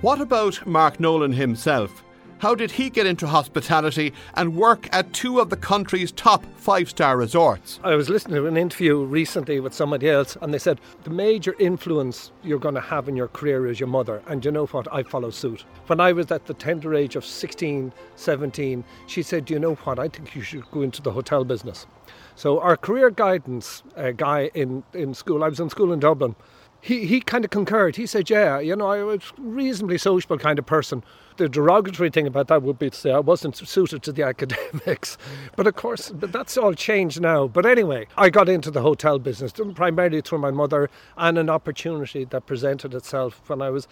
What 0.00 0.22
about 0.22 0.66
Mark 0.66 0.98
Nolan 0.98 1.32
himself? 1.34 2.02
How 2.44 2.54
did 2.54 2.72
he 2.72 2.90
get 2.90 3.06
into 3.06 3.26
hospitality 3.26 4.12
and 4.34 4.54
work 4.54 4.86
at 4.92 5.14
two 5.14 5.40
of 5.40 5.48
the 5.48 5.56
country's 5.56 6.12
top 6.12 6.44
five 6.56 6.90
star 6.90 7.16
resorts? 7.16 7.80
I 7.82 7.94
was 7.94 8.10
listening 8.10 8.34
to 8.34 8.46
an 8.46 8.58
interview 8.58 9.02
recently 9.02 9.60
with 9.60 9.72
somebody 9.72 10.10
else, 10.10 10.36
and 10.42 10.52
they 10.52 10.58
said 10.58 10.78
the 11.04 11.10
major 11.10 11.56
influence 11.58 12.32
you're 12.42 12.58
going 12.58 12.74
to 12.74 12.82
have 12.82 13.08
in 13.08 13.16
your 13.16 13.28
career 13.28 13.66
is 13.66 13.80
your 13.80 13.86
mother. 13.86 14.22
And 14.26 14.44
you 14.44 14.50
know 14.50 14.66
what? 14.66 14.86
I 14.92 15.04
follow 15.04 15.30
suit. 15.30 15.64
When 15.86 16.00
I 16.00 16.12
was 16.12 16.30
at 16.30 16.44
the 16.44 16.52
tender 16.52 16.94
age 16.94 17.16
of 17.16 17.24
16, 17.24 17.94
17, 18.16 18.84
she 19.06 19.22
said, 19.22 19.46
Do 19.46 19.54
You 19.54 19.60
know 19.60 19.76
what? 19.76 19.98
I 19.98 20.08
think 20.08 20.34
you 20.34 20.42
should 20.42 20.70
go 20.70 20.82
into 20.82 21.00
the 21.00 21.12
hotel 21.12 21.46
business. 21.46 21.86
So, 22.34 22.60
our 22.60 22.76
career 22.76 23.08
guidance 23.08 23.82
uh, 23.96 24.10
guy 24.10 24.50
in, 24.52 24.82
in 24.92 25.14
school, 25.14 25.44
I 25.44 25.48
was 25.48 25.60
in 25.60 25.70
school 25.70 25.94
in 25.94 26.00
Dublin 26.00 26.36
he, 26.84 27.06
he 27.06 27.20
kind 27.22 27.46
of 27.46 27.50
concurred. 27.50 27.96
He 27.96 28.04
said, 28.04 28.28
Yeah, 28.28 28.58
you 28.58 28.76
know, 28.76 28.88
I 28.88 29.02
was 29.02 29.32
a 29.38 29.40
reasonably 29.40 29.96
sociable 29.96 30.36
kind 30.36 30.58
of 30.58 30.66
person. 30.66 31.02
The 31.38 31.48
derogatory 31.48 32.10
thing 32.10 32.26
about 32.26 32.48
that 32.48 32.62
would 32.62 32.78
be 32.78 32.90
to 32.90 32.96
say 32.96 33.10
I 33.10 33.20
wasn't 33.20 33.56
suited 33.56 34.02
to 34.02 34.12
the 34.12 34.22
academics. 34.22 35.16
But 35.56 35.66
of 35.66 35.76
course, 35.76 36.12
that's 36.14 36.58
all 36.58 36.74
changed 36.74 37.22
now. 37.22 37.46
But 37.46 37.64
anyway, 37.64 38.06
I 38.18 38.28
got 38.28 38.50
into 38.50 38.70
the 38.70 38.82
hotel 38.82 39.18
business 39.18 39.52
primarily 39.74 40.20
through 40.20 40.38
my 40.38 40.50
mother 40.50 40.90
and 41.16 41.38
an 41.38 41.48
opportunity 41.48 42.24
that 42.26 42.44
presented 42.44 42.92
itself 42.92 43.40
when 43.46 43.62
I 43.62 43.70
was 43.70 43.88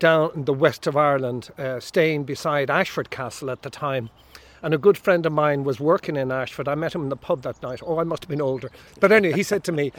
down 0.00 0.32
in 0.34 0.44
the 0.44 0.52
west 0.52 0.88
of 0.88 0.96
Ireland, 0.96 1.50
uh, 1.56 1.78
staying 1.78 2.24
beside 2.24 2.70
Ashford 2.70 3.10
Castle 3.10 3.50
at 3.50 3.62
the 3.62 3.70
time 3.70 4.10
and 4.62 4.74
a 4.74 4.78
good 4.78 4.98
friend 4.98 5.26
of 5.26 5.32
mine 5.32 5.62
was 5.62 5.78
working 5.78 6.16
in 6.16 6.32
Ashford. 6.32 6.66
I 6.66 6.74
met 6.74 6.94
him 6.94 7.02
in 7.02 7.08
the 7.08 7.16
pub 7.16 7.42
that 7.42 7.62
night. 7.62 7.80
Oh, 7.84 7.98
I 7.98 8.04
must 8.04 8.24
have 8.24 8.28
been 8.28 8.40
older. 8.40 8.70
But 9.00 9.12
anyway, 9.12 9.34
he 9.34 9.42
said 9.42 9.64
to 9.64 9.72
me, 9.72 9.92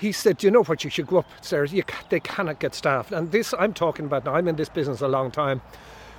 he 0.00 0.12
said, 0.12 0.38
"Do 0.38 0.46
you 0.46 0.50
know 0.50 0.64
what, 0.64 0.82
you 0.82 0.90
should 0.90 1.06
go 1.06 1.18
upstairs. 1.18 1.72
You, 1.72 1.84
they 2.08 2.20
cannot 2.20 2.58
get 2.58 2.74
staff. 2.74 3.12
And 3.12 3.30
this, 3.30 3.54
I'm 3.58 3.74
talking 3.74 4.06
about 4.06 4.24
now, 4.24 4.34
I'm 4.34 4.48
in 4.48 4.56
this 4.56 4.70
business 4.70 5.02
a 5.02 5.08
long 5.08 5.30
time. 5.30 5.60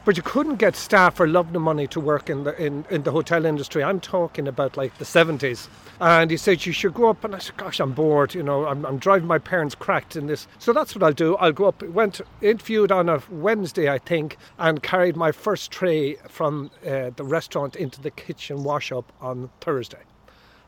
But 0.04 0.18
you 0.18 0.24
couldn't 0.24 0.56
get 0.56 0.76
staff 0.76 1.16
for 1.16 1.28
love 1.28 1.52
nor 1.52 1.62
money 1.62 1.86
to 1.88 2.00
work 2.00 2.28
in 2.28 2.44
the 2.44 2.60
in, 2.60 2.86
in 2.90 3.04
the 3.04 3.12
hotel 3.12 3.46
industry. 3.46 3.84
I'm 3.84 4.00
talking 4.00 4.48
about 4.48 4.76
like 4.76 4.98
the 4.98 5.06
70s. 5.06 5.68
And 6.00 6.32
he 6.32 6.38
said, 6.38 6.66
You 6.66 6.74
should 6.74 6.96
go 6.96 7.10
up. 7.10 7.24
And 7.24 7.36
I 7.36 7.40
said, 7.40 7.58
Gosh, 7.58 7.80
I'm 7.80 7.92
bored. 7.92 8.34
You 8.34 8.42
know, 8.42 8.66
I'm, 8.66 8.84
I'm 8.84 8.98
driving 8.98 9.28
my 9.28 9.38
parents 9.38 9.76
cracked 9.76 10.16
in 10.16 10.26
this. 10.26 10.48
So 10.58 10.74
that's 10.74 10.96
what 10.96 11.04
I'll 11.04 11.14
do. 11.14 11.36
I'll 11.38 11.52
go 11.52 11.66
up. 11.66 11.84
Went 11.84 12.20
interviewed 12.42 12.92
on 12.92 13.10
a 13.10 13.22
Wednesday, 13.30 13.90
I 13.92 14.00
think, 14.00 14.38
and 14.58 14.82
carried 14.82 15.16
my 15.16 15.32
first 15.32 15.70
tray 15.70 16.16
from 16.28 16.72
uh, 16.84 17.12
the 17.16 17.24
restaurant 17.24 17.76
into 17.76 18.02
the 18.02 18.12
kitchen 18.12 18.64
wash 18.64 18.92
up 18.92 19.12
on 19.22 19.52
Thursday 19.60 20.02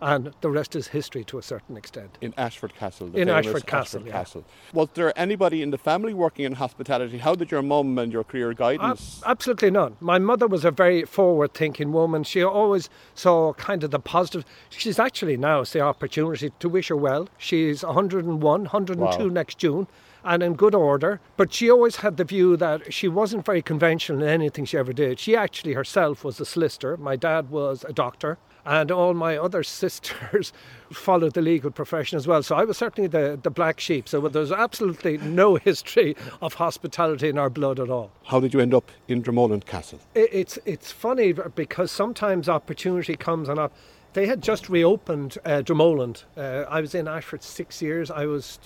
and 0.04 0.34
the 0.42 0.50
rest 0.50 0.76
is 0.76 0.88
history 0.88 1.24
to 1.24 1.38
a 1.38 1.42
certain 1.42 1.78
extent. 1.78 2.18
In 2.20 2.34
Ashford 2.38 2.76
Castle. 2.76 3.16
in 3.16 3.30
Ashford 3.30 3.66
Castle. 3.66 4.02
Ashford 4.02 4.06
yeah. 4.06 4.12
Castle. 4.12 4.46
Was 4.74 4.90
there 4.96 5.18
anybody 5.18 5.62
in 5.62 5.72
the 5.72 5.78
family 5.78 6.14
working 6.14 6.44
in 6.44 6.54
hospitality? 6.54 7.20
How 7.20 7.36
did 7.36 7.52
your 7.52 7.62
mum 7.62 7.98
and 7.98 8.12
your 8.12 8.26
career 8.26 8.54
guidance? 8.54 9.24
Uh, 9.24 9.30
absolutely 9.30 9.72
none. 9.72 9.96
My 10.02 10.20
mother 10.20 10.46
was 10.46 10.66
a 10.66 10.72
very 10.72 11.06
forward-thinking 11.06 11.94
woman. 11.94 12.26
She 12.26 12.44
always 12.44 12.90
saw 13.16 13.54
kind 13.54 13.82
of 13.82 13.92
the 13.92 14.00
positive. 14.00 14.44
She's 14.70 15.00
actually 15.00 15.38
now 15.38 15.64
the 15.64 15.80
opportunity 15.80 16.52
to 16.60 16.70
wish 16.70 16.90
her 16.90 16.98
well. 16.98 17.30
She's 17.38 17.84
101, 17.84 18.42
102 18.42 19.00
wow. 19.00 19.34
next 19.34 19.58
June 19.58 19.88
and 20.26 20.44
in 20.44 20.56
good 20.56 20.76
order. 20.76 21.22
But 21.38 21.54
she 21.54 21.72
always 21.72 21.98
had 21.98 22.18
the 22.18 22.26
view 22.26 22.58
that 22.58 22.94
she 22.94 23.08
wasn't 23.08 23.46
very 23.46 23.62
conventional 23.62 24.22
in 24.22 24.28
anything 24.28 24.66
she 24.66 24.78
ever 24.78 24.92
did. 24.92 25.18
She 25.20 25.34
actually 25.34 25.74
herself 25.74 26.26
was 26.26 26.42
a 26.42 26.46
solicitor. 26.46 26.98
My 26.98 27.16
dad 27.16 27.50
was 27.50 27.86
a 27.88 27.94
doctor 27.94 28.38
and 28.66 28.92
all 28.92 29.14
my 29.14 29.38
other 29.38 29.64
sisters 29.82 30.54
followed 30.92 31.34
the 31.34 31.42
legal 31.42 31.72
profession 31.72 32.18
as 32.18 32.28
well. 32.28 32.44
So 32.44 32.56
I 32.56 32.64
was 32.64 32.78
certainly 32.78 33.08
the, 33.08 33.40
the 33.42 33.50
black 33.50 33.80
sheep. 33.80 34.08
So 34.08 34.22
there's 34.28 34.52
absolutely 34.52 35.18
no 35.18 35.56
history 35.70 36.16
of 36.42 36.56
hospitality 36.56 37.30
in 37.30 37.38
our 37.38 37.50
blood 37.50 37.80
at 37.80 37.90
all. 37.90 38.12
How 38.26 38.40
did 38.40 38.54
you 38.54 38.60
end 38.60 38.74
up 38.74 38.90
in 39.08 39.24
Dromoland 39.24 39.66
Castle? 39.66 40.00
It, 40.14 40.30
it's 40.32 40.60
it's 40.66 40.92
funny 40.92 41.34
because 41.34 41.92
sometimes 41.92 42.50
opportunity 42.50 43.16
comes 43.16 43.50
and 43.50 43.60
up. 43.60 43.74
They 44.14 44.28
had 44.28 44.44
just 44.44 44.70
reopened 44.70 45.38
uh, 45.44 45.64
Dromoland. 45.64 46.24
Uh, 46.38 46.66
I 46.70 46.82
was 46.82 46.94
in 46.94 47.08
Ashford 47.08 47.42
six 47.42 47.82
years. 47.82 48.12
I 48.12 48.26
was 48.26 48.60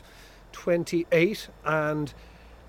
28 0.51 1.47
and. 1.65 2.13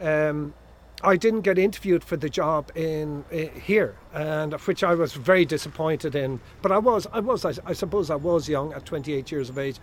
Um, 0.00 0.54
I 1.02 1.16
didn't 1.16 1.42
get 1.42 1.58
interviewed 1.58 2.02
for 2.02 2.16
the 2.16 2.28
job 2.28 2.72
in 2.74 3.24
uh, 3.32 3.58
here, 3.60 3.94
and 4.12 4.54
which 4.54 4.82
I 4.82 4.94
was 4.94 5.12
very 5.12 5.44
disappointed 5.44 6.14
in. 6.14 6.40
But 6.60 6.72
I 6.72 6.78
was, 6.78 7.06
I 7.12 7.20
was, 7.20 7.44
I, 7.44 7.52
I, 7.64 7.72
suppose, 7.72 8.10
I 8.10 8.16
was 8.16 8.48
young 8.48 8.72
at 8.72 8.84
28 8.84 9.30
years 9.30 9.48
of 9.48 9.58
age. 9.58 9.76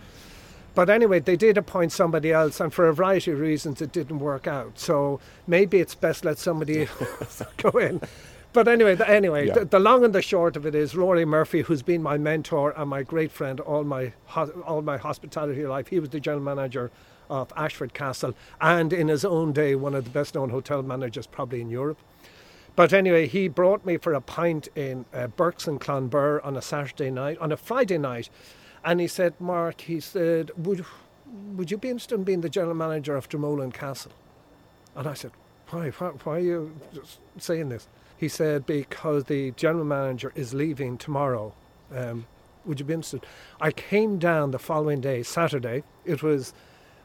But 0.74 0.90
anyway, 0.90 1.20
they 1.20 1.36
did 1.36 1.56
appoint 1.56 1.92
somebody 1.92 2.32
else, 2.32 2.60
and 2.60 2.72
for 2.72 2.86
a 2.86 2.92
variety 2.92 3.30
of 3.30 3.40
reasons, 3.40 3.80
it 3.80 3.92
didn't 3.92 4.18
work 4.18 4.46
out. 4.46 4.78
So 4.78 5.20
maybe 5.46 5.80
it's 5.80 5.94
best 5.94 6.24
let 6.24 6.36
somebody 6.38 6.86
go 7.56 7.70
in. 7.78 8.02
But 8.52 8.68
anyway, 8.68 8.94
the, 8.94 9.08
anyway, 9.08 9.48
yeah. 9.48 9.54
the, 9.54 9.64
the, 9.64 9.78
long 9.78 10.04
and 10.04 10.14
the 10.14 10.22
short 10.22 10.54
of 10.54 10.66
it 10.66 10.74
is 10.74 10.94
Rory 10.94 11.24
Murphy, 11.24 11.62
who's 11.62 11.82
been 11.82 12.02
my 12.02 12.18
mentor 12.18 12.74
and 12.76 12.90
my 12.90 13.02
great 13.02 13.30
friend 13.30 13.60
all 13.60 13.84
my 13.84 14.12
all 14.64 14.80
my 14.82 14.96
hospitality 14.96 15.66
life. 15.66 15.88
He 15.88 16.00
was 16.00 16.10
the 16.10 16.20
general 16.20 16.42
manager 16.42 16.90
of 17.28 17.52
Ashford 17.56 17.94
Castle, 17.94 18.34
and 18.60 18.92
in 18.92 19.08
his 19.08 19.24
own 19.24 19.52
day, 19.52 19.74
one 19.74 19.94
of 19.94 20.04
the 20.04 20.10
best 20.10 20.34
known 20.34 20.50
hotel 20.50 20.82
managers 20.82 21.26
probably 21.26 21.60
in 21.60 21.70
Europe. 21.70 21.98
But 22.76 22.92
anyway, 22.92 23.26
he 23.26 23.48
brought 23.48 23.86
me 23.86 23.96
for 23.96 24.12
a 24.12 24.20
pint 24.20 24.68
in 24.74 25.06
uh, 25.14 25.22
and 25.22 25.80
Clonbur 25.80 26.44
on 26.44 26.56
a 26.56 26.62
Saturday 26.62 27.10
night, 27.10 27.38
on 27.38 27.50
a 27.50 27.56
Friday 27.56 27.98
night, 27.98 28.28
and 28.84 29.00
he 29.00 29.08
said, 29.08 29.34
Mark, 29.40 29.80
he 29.82 29.98
said, 29.98 30.50
would, 30.56 30.84
would 31.54 31.70
you 31.70 31.78
be 31.78 31.88
interested 31.88 32.16
in 32.16 32.24
being 32.24 32.42
the 32.42 32.50
general 32.50 32.74
manager 32.74 33.16
of 33.16 33.28
Dromoland 33.28 33.72
Castle? 33.72 34.12
And 34.94 35.06
I 35.06 35.14
said, 35.14 35.32
why, 35.70 35.90
why, 35.90 36.08
why 36.22 36.36
are 36.36 36.38
you 36.38 36.76
saying 37.38 37.70
this? 37.70 37.88
He 38.16 38.28
said, 38.28 38.66
because 38.66 39.24
the 39.24 39.50
general 39.52 39.84
manager 39.84 40.32
is 40.34 40.54
leaving 40.54 40.98
tomorrow. 40.98 41.52
Um, 41.94 42.26
would 42.64 42.80
you 42.80 42.86
be 42.86 42.94
interested? 42.94 43.24
I 43.60 43.70
came 43.70 44.18
down 44.18 44.50
the 44.50 44.58
following 44.58 45.00
day, 45.00 45.22
Saturday. 45.22 45.82
It 46.04 46.22
was 46.22 46.52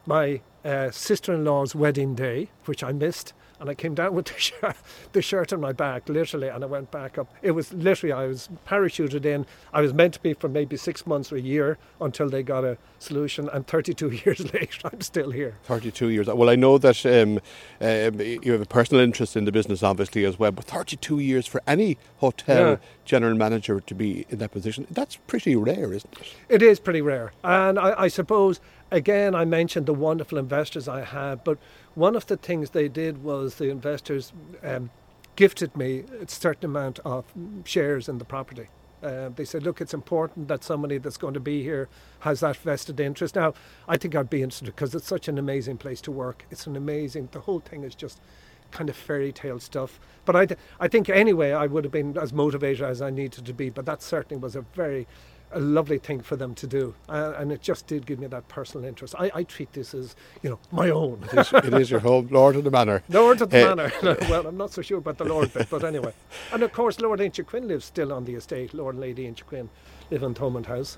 my 0.05 0.41
uh, 0.63 0.91
sister 0.91 1.33
in 1.33 1.45
law's 1.45 1.75
wedding 1.75 2.15
day, 2.15 2.49
which 2.65 2.83
I 2.83 2.91
missed. 2.91 3.33
And 3.61 3.69
I 3.69 3.75
came 3.75 3.93
down 3.93 4.15
with 4.15 4.25
the 4.25 4.33
shirt, 4.39 4.75
the 5.13 5.21
shirt 5.21 5.53
on 5.53 5.61
my 5.61 5.71
back, 5.71 6.09
literally, 6.09 6.47
and 6.47 6.63
I 6.63 6.67
went 6.67 6.89
back 6.89 7.19
up. 7.19 7.31
It 7.43 7.51
was 7.51 7.71
literally, 7.71 8.11
I 8.11 8.25
was 8.25 8.49
parachuted 8.67 9.23
in. 9.23 9.45
I 9.71 9.81
was 9.81 9.93
meant 9.93 10.15
to 10.15 10.19
be 10.19 10.33
for 10.33 10.49
maybe 10.49 10.75
six 10.77 11.05
months 11.05 11.31
or 11.31 11.35
a 11.35 11.41
year 11.41 11.77
until 12.01 12.27
they 12.27 12.41
got 12.41 12.65
a 12.65 12.79
solution. 12.97 13.47
And 13.49 13.67
32 13.67 14.09
years 14.25 14.51
later, 14.51 14.89
I'm 14.91 15.01
still 15.01 15.29
here. 15.29 15.57
32 15.65 16.09
years. 16.09 16.27
Well, 16.27 16.49
I 16.49 16.55
know 16.55 16.79
that 16.79 17.05
um, 17.05 17.39
um, 17.79 18.19
you 18.19 18.51
have 18.51 18.61
a 18.61 18.65
personal 18.65 19.03
interest 19.03 19.37
in 19.37 19.45
the 19.45 19.51
business, 19.51 19.83
obviously, 19.83 20.25
as 20.25 20.39
well. 20.39 20.51
But 20.51 20.65
32 20.65 21.19
years 21.19 21.45
for 21.45 21.61
any 21.67 21.99
hotel 22.17 22.71
yeah. 22.71 22.77
general 23.05 23.35
manager 23.35 23.79
to 23.79 23.93
be 23.93 24.25
in 24.29 24.39
that 24.39 24.51
position, 24.51 24.87
that's 24.89 25.17
pretty 25.27 25.55
rare, 25.55 25.93
isn't 25.93 26.17
it? 26.19 26.35
It 26.49 26.61
is 26.63 26.79
pretty 26.79 27.01
rare. 27.01 27.31
And 27.43 27.77
I, 27.77 27.93
I 28.03 28.07
suppose 28.07 28.59
again, 28.91 29.33
I 29.33 29.45
mentioned 29.45 29.85
the 29.85 29.93
wonderful 29.93 30.37
investors 30.37 30.87
I 30.87 31.03
have, 31.03 31.43
but 31.43 31.57
one 31.95 32.15
of 32.15 32.27
the 32.27 32.37
things 32.37 32.71
they 32.71 32.87
did 32.87 33.23
was 33.23 33.55
the 33.55 33.69
investors 33.69 34.33
um, 34.63 34.89
gifted 35.35 35.75
me 35.75 36.03
a 36.21 36.27
certain 36.27 36.65
amount 36.65 36.99
of 36.99 37.25
shares 37.65 38.07
in 38.07 38.17
the 38.17 38.25
property. 38.25 38.67
Uh, 39.03 39.29
they 39.29 39.45
said, 39.45 39.63
look, 39.63 39.81
it's 39.81 39.93
important 39.93 40.47
that 40.47 40.63
somebody 40.63 40.99
that's 40.99 41.17
going 41.17 41.33
to 41.33 41.39
be 41.39 41.63
here 41.63 41.89
has 42.19 42.41
that 42.41 42.55
vested 42.57 42.99
interest. 42.99 43.35
Now, 43.35 43.53
I 43.87 43.97
think 43.97 44.15
I'd 44.15 44.29
be 44.29 44.43
interested 44.43 44.67
because 44.67 44.93
it's 44.93 45.07
such 45.07 45.27
an 45.27 45.39
amazing 45.39 45.77
place 45.77 46.01
to 46.01 46.11
work. 46.11 46.45
It's 46.51 46.67
an 46.67 46.75
amazing, 46.75 47.29
the 47.31 47.39
whole 47.39 47.59
thing 47.59 47.83
is 47.83 47.95
just 47.95 48.21
kind 48.69 48.89
of 48.89 48.95
fairy 48.95 49.31
tale 49.31 49.59
stuff. 49.59 49.99
But 50.23 50.35
I, 50.35 50.45
th- 50.45 50.59
I 50.79 50.87
think 50.87 51.09
anyway, 51.09 51.51
I 51.51 51.65
would 51.65 51.83
have 51.83 51.91
been 51.91 52.15
as 52.17 52.31
motivated 52.31 52.83
as 52.83 53.01
I 53.01 53.09
needed 53.09 53.45
to 53.45 53.53
be. 53.53 53.69
But 53.69 53.85
that 53.85 54.03
certainly 54.03 54.39
was 54.39 54.55
a 54.55 54.61
very 54.75 55.07
a 55.53 55.59
lovely 55.59 55.97
thing 55.97 56.21
for 56.21 56.35
them 56.35 56.55
to 56.55 56.67
do, 56.67 56.93
uh, 57.09 57.33
and 57.37 57.51
it 57.51 57.61
just 57.61 57.87
did 57.87 58.05
give 58.05 58.19
me 58.19 58.27
that 58.27 58.47
personal 58.47 58.87
interest. 58.87 59.15
I, 59.17 59.31
I 59.33 59.43
treat 59.43 59.73
this 59.73 59.93
as 59.93 60.15
you 60.41 60.49
know 60.49 60.59
my 60.71 60.89
own. 60.89 61.23
it, 61.31 61.39
is, 61.39 61.53
it 61.53 61.73
is 61.73 61.91
your 61.91 61.99
home, 61.99 62.29
Lord 62.31 62.55
of 62.55 62.63
the 62.63 62.71
Manor. 62.71 63.03
Lord 63.09 63.41
of 63.41 63.49
the 63.49 63.71
uh, 63.71 63.75
Manor. 63.75 63.91
well, 64.29 64.47
I'm 64.47 64.57
not 64.57 64.71
so 64.71 64.81
sure 64.81 64.97
about 64.97 65.17
the 65.17 65.25
Lord 65.25 65.53
bit, 65.53 65.69
but 65.69 65.83
anyway. 65.83 66.13
And 66.51 66.63
of 66.63 66.71
course, 66.71 66.99
Lord 66.99 67.19
Inchiquin 67.19 67.65
lives 67.65 67.85
still 67.85 68.13
on 68.13 68.25
the 68.25 68.35
estate. 68.35 68.73
Lord 68.73 68.95
and 68.95 69.01
Lady 69.01 69.29
Inchiquin 69.29 69.69
live 70.09 70.23
in 70.23 70.33
Thomond 70.33 70.65
House. 70.65 70.97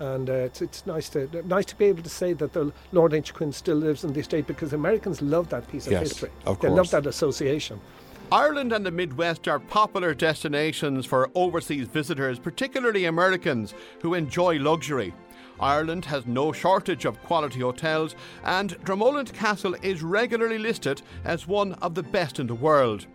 And 0.00 0.30
uh, 0.30 0.34
it's, 0.34 0.62
it's 0.62 0.86
nice 0.86 1.08
to 1.10 1.28
nice 1.46 1.64
to 1.66 1.76
be 1.76 1.86
able 1.86 2.04
to 2.04 2.08
say 2.08 2.32
that 2.34 2.52
the 2.52 2.72
Lord 2.92 3.12
Inchiquin 3.12 3.52
still 3.52 3.76
lives 3.76 4.04
in 4.04 4.12
the 4.12 4.20
estate 4.20 4.46
because 4.46 4.72
Americans 4.72 5.20
love 5.20 5.48
that 5.50 5.66
piece 5.68 5.86
of 5.86 5.92
yes, 5.92 6.10
history. 6.10 6.30
Of 6.46 6.60
they 6.60 6.68
love 6.68 6.90
that 6.92 7.06
association. 7.06 7.80
Ireland 8.30 8.74
and 8.74 8.84
the 8.84 8.90
Midwest 8.90 9.48
are 9.48 9.58
popular 9.58 10.12
destinations 10.12 11.06
for 11.06 11.30
overseas 11.34 11.88
visitors, 11.88 12.38
particularly 12.38 13.06
Americans 13.06 13.72
who 14.02 14.12
enjoy 14.12 14.58
luxury. 14.58 15.14
Ireland 15.58 16.04
has 16.04 16.26
no 16.26 16.52
shortage 16.52 17.06
of 17.06 17.22
quality 17.22 17.60
hotels, 17.60 18.14
and 18.44 18.78
Dromoland 18.84 19.32
Castle 19.32 19.74
is 19.80 20.02
regularly 20.02 20.58
listed 20.58 21.00
as 21.24 21.46
one 21.46 21.72
of 21.74 21.94
the 21.94 22.02
best 22.02 22.38
in 22.38 22.46
the 22.46 22.54
world. 22.54 23.06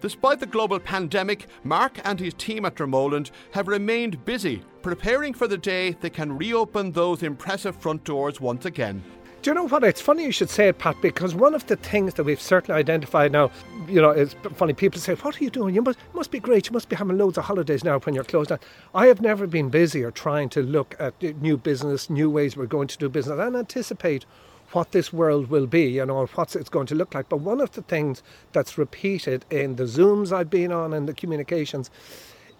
Despite 0.00 0.38
the 0.38 0.46
global 0.46 0.78
pandemic, 0.78 1.48
Mark 1.64 1.98
and 2.04 2.20
his 2.20 2.34
team 2.34 2.64
at 2.64 2.76
Dromoland 2.76 3.32
have 3.54 3.66
remained 3.66 4.24
busy, 4.24 4.62
preparing 4.80 5.34
for 5.34 5.48
the 5.48 5.58
day 5.58 5.96
they 6.00 6.10
can 6.10 6.38
reopen 6.38 6.92
those 6.92 7.24
impressive 7.24 7.74
front 7.74 8.04
doors 8.04 8.40
once 8.40 8.64
again. 8.64 9.02
Do 9.42 9.50
you 9.50 9.54
know 9.54 9.66
what? 9.66 9.82
It's 9.82 10.00
funny 10.00 10.22
you 10.22 10.30
should 10.30 10.50
say 10.50 10.68
it, 10.68 10.78
Pat, 10.78 10.96
because 11.02 11.34
one 11.34 11.52
of 11.52 11.66
the 11.66 11.74
things 11.74 12.14
that 12.14 12.22
we've 12.22 12.40
certainly 12.40 12.78
identified 12.78 13.32
now, 13.32 13.50
you 13.88 14.00
know, 14.00 14.10
it's 14.10 14.36
funny. 14.54 14.72
People 14.72 15.00
say, 15.00 15.14
"What 15.14 15.40
are 15.40 15.42
you 15.42 15.50
doing? 15.50 15.74
You 15.74 15.82
must 15.82 15.98
must 16.14 16.30
be 16.30 16.38
great. 16.38 16.68
You 16.68 16.72
must 16.72 16.88
be 16.88 16.94
having 16.94 17.18
loads 17.18 17.36
of 17.36 17.44
holidays 17.46 17.82
now 17.82 17.98
when 17.98 18.14
you're 18.14 18.22
closed 18.22 18.50
down." 18.50 18.60
I 18.94 19.08
have 19.08 19.20
never 19.20 19.48
been 19.48 19.68
busier 19.68 20.12
trying 20.12 20.48
to 20.50 20.62
look 20.62 20.94
at 21.00 21.20
new 21.42 21.56
business, 21.56 22.08
new 22.08 22.30
ways 22.30 22.56
we're 22.56 22.66
going 22.66 22.86
to 22.86 22.96
do 22.96 23.08
business, 23.08 23.36
and 23.40 23.56
anticipate 23.56 24.26
what 24.70 24.92
this 24.92 25.12
world 25.12 25.50
will 25.50 25.66
be, 25.66 25.88
you 25.88 26.06
know, 26.06 26.24
what 26.24 26.54
it's 26.54 26.70
going 26.70 26.86
to 26.86 26.94
look 26.94 27.12
like. 27.12 27.28
But 27.28 27.38
one 27.38 27.60
of 27.60 27.72
the 27.72 27.82
things 27.82 28.22
that's 28.52 28.78
repeated 28.78 29.44
in 29.50 29.74
the 29.74 29.84
Zooms 29.84 30.30
I've 30.30 30.50
been 30.50 30.70
on 30.70 30.92
and 30.92 31.08
the 31.08 31.14
communications 31.14 31.90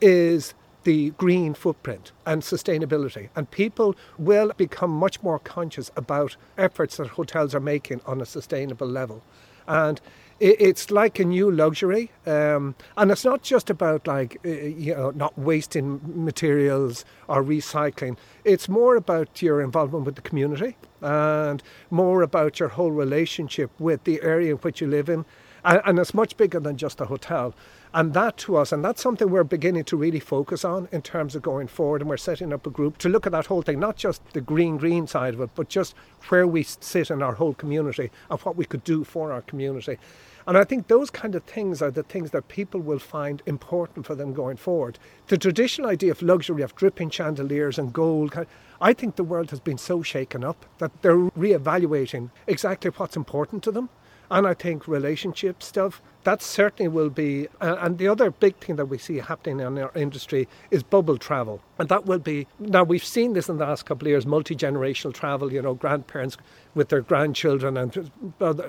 is 0.01 0.53
the 0.85 1.11
green 1.11 1.55
footprint 1.55 2.13
and 2.27 2.43
sustainability. 2.43 3.29
And 3.35 3.51
people 3.51 3.95
will 4.19 4.53
become 4.57 4.91
much 4.91 5.23
more 5.23 5.39
conscious 5.39 5.91
about 5.97 6.37
efforts 6.59 6.97
that 6.97 7.09
hotels 7.09 7.55
are 7.55 7.61
making 7.61 8.01
on 8.07 8.21
a 8.21 8.27
sustainable 8.27 8.87
level. 8.87 9.23
And 9.67 10.01
it's 10.43 10.91
like 10.91 11.21
a 11.21 11.25
new 11.25 11.53
luxury, 11.53 12.11
um, 12.27 12.75
and 12.97 13.13
it's 13.13 13.25
not 13.25 13.43
just 13.43 13.71
about 13.71 14.09
like 14.09 14.39
you 14.43 14.93
know 14.93 15.13
not 15.13 15.39
wasting 15.39 16.01
materials 16.05 17.05
or 17.29 17.45
recycling. 17.45 18.17
It's 18.45 18.69
more 18.69 18.97
about 18.97 19.41
your 19.41 19.61
involvement 19.61 20.05
with 20.05 20.17
the 20.17 20.23
community 20.23 20.77
and 21.01 21.63
more 21.91 22.23
about 22.23 22.59
your 22.59 22.71
whole 22.71 22.91
relationship 22.91 23.71
with 23.79 24.03
the 24.03 24.21
area 24.23 24.51
in 24.53 24.57
which 24.59 24.81
you 24.81 24.89
live 24.89 25.09
in, 25.09 25.25
and, 25.65 25.81
and 25.85 25.99
it's 25.99 26.15
much 26.15 26.37
bigger 26.37 26.61
than 26.61 26.77
just 26.77 27.01
a 27.01 27.07
hotel. 27.07 27.55
And 27.95 28.15
that 28.15 28.39
to 28.39 28.57
us, 28.57 28.73
and 28.73 28.83
that's 28.83 29.03
something 29.03 29.29
we're 29.29 29.45
beginning 29.45 29.85
to 29.85 29.97
really 29.97 30.21
focus 30.21 30.65
on 30.65 30.89
in 30.93 31.03
terms 31.03 31.37
of 31.37 31.43
going 31.43 31.69
forward. 31.69 32.01
And 32.01 32.09
we're 32.09 32.17
setting 32.17 32.53
up 32.53 32.67
a 32.67 32.71
group 32.71 32.97
to 32.99 33.09
look 33.09 33.27
at 33.27 33.33
that 33.33 33.47
whole 33.47 33.63
thing, 33.63 33.79
not 33.79 33.97
just 33.97 34.23
the 34.33 34.41
green, 34.41 34.79
green 34.79 35.07
side 35.07 35.35
of 35.35 35.41
it, 35.41 35.51
but 35.55 35.69
just 35.69 35.95
where 36.29 36.47
we 36.47 36.63
sit 36.63 37.11
in 37.11 37.23
our 37.23 37.35
whole 37.35 37.53
community 37.53 38.11
and 38.31 38.41
what 38.41 38.57
we 38.57 38.65
could 38.65 38.83
do 38.85 39.05
for 39.05 39.31
our 39.31 39.43
community. 39.43 39.99
And 40.47 40.59
I 40.59 40.65
think 40.65 40.89
those 40.89 41.11
kind 41.11 41.35
of 41.35 41.45
things 41.45 41.83
are 41.83 41.91
the 41.91 42.03
things 42.03 42.33
that 42.33 42.49
people 42.49 42.81
will 42.81 42.99
find 42.99 43.43
important 43.47 44.07
for 44.07 44.15
them 44.15 44.33
going 44.33 44.57
forward. 44.57 44.99
The 45.29 45.39
traditional 45.39 45.91
idea 45.91 46.11
of 46.11 46.23
luxury, 46.23 46.63
of 46.63 46.75
dripping 46.75 47.11
chandeliers 47.11 47.79
and 47.79 47.93
gold, 47.93 48.35
I 48.81 48.93
think 48.93 49.17
the 49.17 49.23
world 49.23 49.51
has 49.51 49.61
been 49.61 49.79
so 49.79 50.03
shaken 50.03 50.43
up 50.43 50.67
that 50.79 51.03
they're 51.03 51.17
re-evaluating 51.17 52.33
exactly 52.47 52.91
what's 52.91 53.17
important 53.17 53.63
to 53.65 53.71
them. 53.71 53.91
And 54.31 54.47
I 54.47 54.55
think 54.55 54.89
relationship 54.89 55.63
stuff, 55.63 56.01
that 56.25 56.43
certainly 56.43 56.89
will 56.89 57.11
be. 57.11 57.49
Uh, 57.61 57.77
and 57.81 57.99
the 57.99 58.09
other 58.09 58.31
big 58.31 58.57
thing 58.57 58.77
that 58.77 58.87
we 58.87 58.99
see 58.99 59.19
happening 59.19 59.61
in 59.61 59.79
our 59.79 59.93
industry 59.95 60.49
is 60.71 60.83
bubble 60.83 61.19
travel. 61.19 61.61
And 61.79 61.89
that 61.89 62.07
will 62.07 62.19
be. 62.19 62.47
Now, 62.59 62.85
we've 62.85 63.05
seen 63.05 63.33
this 63.33 63.49
in 63.49 63.59
the 63.59 63.67
last 63.67 63.85
couple 63.85 64.07
of 64.07 64.11
years 64.11 64.27
multi 64.27 64.55
generational 64.55 65.13
travel, 65.13 65.53
you 65.53 65.61
know, 65.61 65.75
grandparents 65.75 66.37
with 66.75 66.89
their 66.89 67.03
grandchildren 67.03 67.77
and 67.77 68.11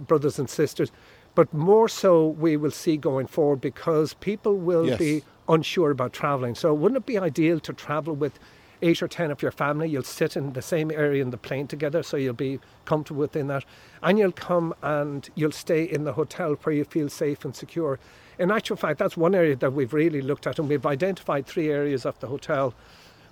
brothers 0.08 0.40
and 0.40 0.50
sisters. 0.50 0.92
But 1.36 1.54
more 1.54 1.90
so, 1.90 2.28
we 2.28 2.58
will 2.58 2.72
see 2.72 2.98
going 2.98 3.28
forward 3.28 3.62
because 3.62 4.14
people 4.16 4.58
will 4.58 4.88
yes. 4.88 5.00
be 5.00 5.24
unsure 5.50 5.92
about 5.92 6.14
travelling. 6.14 6.56
So, 6.56 6.74
wouldn't 6.74 6.98
it 6.98 7.06
be 7.06 7.18
ideal 7.18 7.60
to 7.62 7.74
travel 7.74 8.16
with 8.16 8.40
eight 8.82 9.02
or 9.02 9.08
ten 9.08 9.32
of 9.32 9.42
your 9.42 9.52
family. 9.52 9.90
You'll 9.90 10.04
sit 10.04 10.36
in 10.36 10.54
the 10.54 10.62
same 10.62 10.92
area 10.92 11.22
in 11.22 11.30
the 11.30 11.38
plane 11.38 11.68
together, 11.68 12.04
so 12.04 12.18
you'll 12.18 12.34
be 12.34 12.60
comfortable 12.86 13.22
within 13.22 13.48
that. 13.48 13.66
And 14.02 14.20
you'll 14.20 14.32
come 14.32 14.74
and 14.82 15.30
you'll 15.36 15.52
stay 15.52 15.84
in 15.84 16.04
the 16.04 16.14
hotel 16.14 16.56
where 16.64 16.76
you 16.76 16.84
feel 16.84 17.10
safe 17.10 17.46
and 17.46 17.56
secure. 17.56 18.00
In 18.40 18.52
actual 18.52 18.76
fact, 18.76 19.00
that's 19.00 19.16
one 19.16 19.36
area 19.36 19.56
that 19.56 19.74
we've 19.74 19.94
really 19.94 20.22
looked 20.22 20.48
at, 20.48 20.60
and 20.60 20.68
we've 20.68 20.86
identified 20.86 21.46
three 21.46 21.70
areas 21.70 22.06
of 22.06 22.20
the 22.20 22.28
hotel 22.28 22.74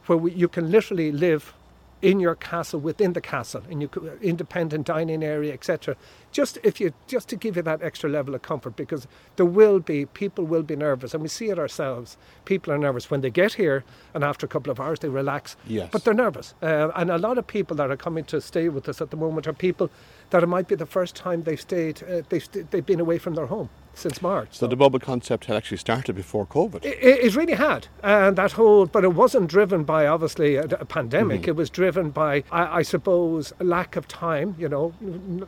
where 0.06 0.18
we, 0.18 0.32
you 0.32 0.48
can 0.48 0.72
literally 0.72 1.12
live 1.12 1.54
in 2.02 2.20
your 2.20 2.36
castle 2.36 2.80
within 2.80 3.14
the 3.14 3.22
castle 3.22 3.64
in 3.70 3.82
your 3.82 3.90
independent 4.22 4.86
dining 4.86 5.24
area 5.24 5.54
etc 5.54 5.96
just 6.32 6.58
if 6.64 6.80
you 6.80 6.94
just 7.08 7.28
to 7.30 7.36
give 7.36 7.56
you 7.56 7.62
that 7.62 7.82
extra 7.82 8.10
level 8.10 8.34
of 8.34 8.42
comfort 8.42 8.76
because 8.76 9.08
there 9.36 9.46
will 9.46 9.80
be 9.80 10.06
people 10.06 10.46
will 10.46 10.64
be 10.64 10.76
nervous 10.76 11.14
and 11.14 11.22
we 11.22 11.30
see 11.30 11.50
it 11.50 11.60
ourselves. 11.60 12.18
People 12.46 12.74
are 12.74 12.78
nervous. 12.78 13.12
When 13.12 13.22
they 13.22 13.30
get 13.30 13.54
here 13.54 13.84
and 14.14 14.24
after 14.24 14.46
a 14.46 14.50
couple 14.50 14.72
of 14.72 14.80
hours 14.80 15.00
they 15.00 15.10
relax. 15.10 15.56
Yes. 15.68 15.90
but 15.92 16.04
they're 16.04 16.14
nervous. 16.14 16.54
Uh, 16.62 16.90
and 16.96 17.12
a 17.12 17.18
lot 17.18 17.38
of 17.38 17.48
people 17.48 17.76
that 17.78 17.92
are 17.92 17.98
coming 17.98 18.24
to 18.26 18.40
stay 18.42 18.70
with 18.70 18.88
us 18.88 19.02
at 19.02 19.12
the 19.12 19.18
moment 19.18 19.48
are 19.48 19.54
people 19.54 19.90
that 20.30 20.44
it 20.44 20.48
might 20.48 20.68
be 20.68 20.76
the 20.76 20.86
first 20.86 21.16
time 21.16 21.44
they've 21.44 21.60
stayed 21.62 22.02
uh, 22.04 22.22
they've, 22.30 22.44
st- 22.44 22.72
they've 22.72 22.86
been 22.86 23.00
away 23.00 23.18
from 23.18 23.36
their 23.36 23.48
home 23.48 23.70
since 23.94 24.22
March. 24.22 24.50
So, 24.52 24.62
so, 24.62 24.68
the 24.68 24.76
bubble 24.76 25.00
concept 25.00 25.46
had 25.46 25.56
actually 25.56 25.78
started 25.78 26.16
before 26.16 26.46
COVID. 26.46 26.84
It, 26.86 26.98
it 27.02 27.36
really 27.36 27.54
had, 27.54 27.88
and 28.04 28.36
that 28.38 28.54
whole, 28.54 28.86
but 28.86 29.04
it 29.04 29.14
wasn't 29.14 29.50
driven 29.50 29.84
by 29.84 30.08
obviously 30.08 30.56
a, 30.56 30.64
a 30.64 30.86
pandemic. 30.86 31.42
Mm-hmm. 31.42 31.50
It 31.50 31.56
was 31.56 31.70
driven 31.70 32.10
by, 32.10 32.44
I, 32.52 32.78
I, 32.78 32.82
suppose, 32.82 33.54
lack 33.60 33.96
of 33.96 34.08
time. 34.08 34.56
You 34.58 34.70
know, 34.70 34.94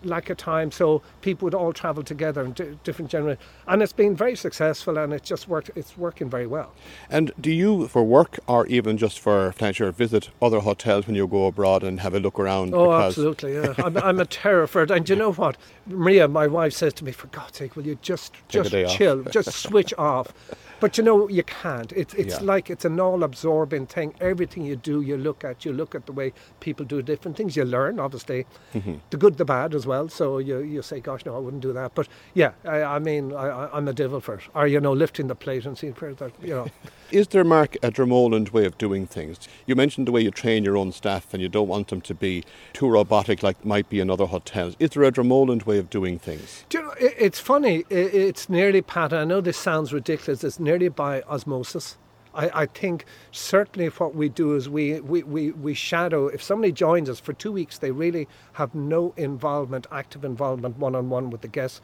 lack 0.03 0.29
of 0.29 0.37
time. 0.37 0.71
So 0.71 1.01
people 1.21 1.45
would 1.45 1.55
all 1.55 1.73
travel 1.73 2.03
together 2.03 2.43
in 2.43 2.51
d- 2.53 2.77
different 2.83 3.09
generations, 3.11 3.45
and 3.67 3.81
it's 3.81 3.93
been 3.93 4.15
very 4.15 4.35
successful, 4.35 4.97
and 4.97 5.13
it 5.13 5.23
just 5.23 5.47
worked. 5.47 5.71
It's 5.75 5.97
working 5.97 6.29
very 6.29 6.47
well. 6.47 6.73
And 7.09 7.31
do 7.39 7.51
you, 7.51 7.87
for 7.87 8.03
work 8.03 8.39
or 8.47 8.65
even 8.67 8.97
just 8.97 9.19
for 9.19 9.53
pleasure, 9.53 9.91
visit 9.91 10.29
other 10.41 10.59
hotels 10.59 11.07
when 11.07 11.15
you 11.15 11.27
go 11.27 11.47
abroad 11.47 11.83
and 11.83 11.99
have 12.01 12.13
a 12.13 12.19
look 12.19 12.39
around? 12.39 12.73
Oh, 12.73 12.91
absolutely. 12.91 13.55
Yeah, 13.55 13.73
I'm, 13.77 13.97
I'm 13.97 14.19
a 14.19 14.25
terror 14.25 14.67
for 14.67 14.83
it. 14.83 14.91
And 14.91 15.07
you 15.07 15.15
know 15.15 15.31
what, 15.33 15.57
Maria, 15.85 16.27
my 16.27 16.47
wife 16.47 16.73
says 16.73 16.93
to 16.95 17.05
me, 17.05 17.11
"For 17.11 17.27
God's 17.27 17.57
sake, 17.57 17.75
will 17.75 17.85
you 17.85 17.97
just 18.01 18.32
just 18.49 18.71
chill, 18.71 19.23
just 19.23 19.51
switch 19.51 19.93
off. 19.97 20.33
But 20.83 20.97
you 20.97 21.03
know, 21.05 21.29
you 21.29 21.43
can't. 21.43 21.93
It's 21.93 22.13
it's 22.13 22.41
yeah. 22.41 22.45
like 22.45 22.69
it's 22.69 22.83
an 22.83 22.99
all-absorbing 22.99 23.85
thing. 23.85 24.15
Everything 24.19 24.65
you 24.65 24.75
do, 24.75 24.99
you 24.99 25.15
look 25.15 25.45
at. 25.45 25.63
You 25.63 25.71
look 25.71 25.95
at 25.95 26.07
the 26.07 26.11
way 26.11 26.33
people 26.59 26.85
do 26.85 27.01
different 27.01 27.37
things. 27.37 27.55
You 27.55 27.63
learn, 27.63 28.01
obviously, 28.01 28.45
mm-hmm. 28.73 28.95
the 29.09 29.15
good, 29.15 29.37
the 29.37 29.45
bad 29.45 29.73
as 29.73 29.87
well. 29.87 30.09
So 30.09 30.39
you 30.39 30.59
you 30.59 30.81
say, 30.81 30.99
"Gosh, 30.99 31.23
no, 31.25 31.37
I 31.37 31.39
wouldn't 31.39 31.61
do 31.61 31.71
that." 31.71 31.95
But 31.95 32.09
yeah, 32.33 32.51
I, 32.65 32.83
I 32.83 32.99
mean, 32.99 33.31
I, 33.31 33.77
am 33.77 33.87
a 33.87 33.93
devil 33.93 34.19
for 34.19 34.33
it. 34.33 34.41
Or 34.53 34.67
you 34.67 34.81
know, 34.81 34.91
lifting 34.91 35.27
the 35.27 35.35
plate 35.35 35.65
and 35.65 35.77
seeing 35.77 35.93
that 35.93 36.33
you 36.41 36.53
know. 36.53 36.67
Is 37.13 37.27
there, 37.27 37.43
Mark, 37.43 37.77
a 37.83 37.91
way 38.51 38.65
of 38.65 38.75
doing 38.79 39.05
things? 39.05 39.47
You 39.67 39.75
mentioned 39.75 40.07
the 40.07 40.11
way 40.11 40.21
you 40.21 40.31
train 40.31 40.65
your 40.65 40.75
own 40.75 40.91
staff, 40.91 41.31
and 41.31 41.43
you 41.43 41.47
don't 41.47 41.67
want 41.67 41.89
them 41.89 42.01
to 42.01 42.15
be 42.15 42.43
too 42.73 42.89
robotic, 42.89 43.43
like 43.43 43.63
might 43.63 43.87
be 43.87 43.99
in 43.99 44.09
other 44.09 44.25
hotels. 44.25 44.75
Is 44.79 44.89
there 44.89 45.03
a 45.03 45.11
Dromoland 45.11 45.67
way 45.67 45.77
of 45.77 45.91
doing 45.91 46.17
things? 46.17 46.65
Do 46.69 46.79
you 46.79 46.83
know, 46.85 46.93
it's 46.99 47.39
funny. 47.39 47.85
It's 47.91 48.49
nearly, 48.49 48.81
Pat. 48.81 49.13
I 49.13 49.25
know 49.25 49.41
this 49.41 49.57
sounds 49.57 49.93
ridiculous. 49.93 50.43
It's 50.43 50.59
nearly 50.59 50.72
by 50.89 51.21
osmosis. 51.23 51.97
I, 52.33 52.61
I, 52.61 52.65
think 52.65 53.05
certainly 53.31 53.87
what 53.89 54.15
we 54.15 54.29
do 54.29 54.55
is 54.55 54.67
we, 54.67 54.99
we, 55.01 55.23
we, 55.23 55.51
we 55.51 55.73
shadow. 55.73 56.27
If 56.27 56.41
somebody 56.41 56.71
joins 56.71 57.09
us 57.09 57.19
for 57.19 57.33
two 57.33 57.51
weeks, 57.51 57.77
they 57.77 57.91
really 57.91 58.27
have 58.53 58.73
no 58.73 59.13
involvement, 59.17 59.87
active 59.91 60.25
involvement 60.25 60.77
one 60.77 60.95
on 60.95 61.09
one 61.09 61.29
with 61.29 61.41
the 61.41 61.47
guests, 61.47 61.79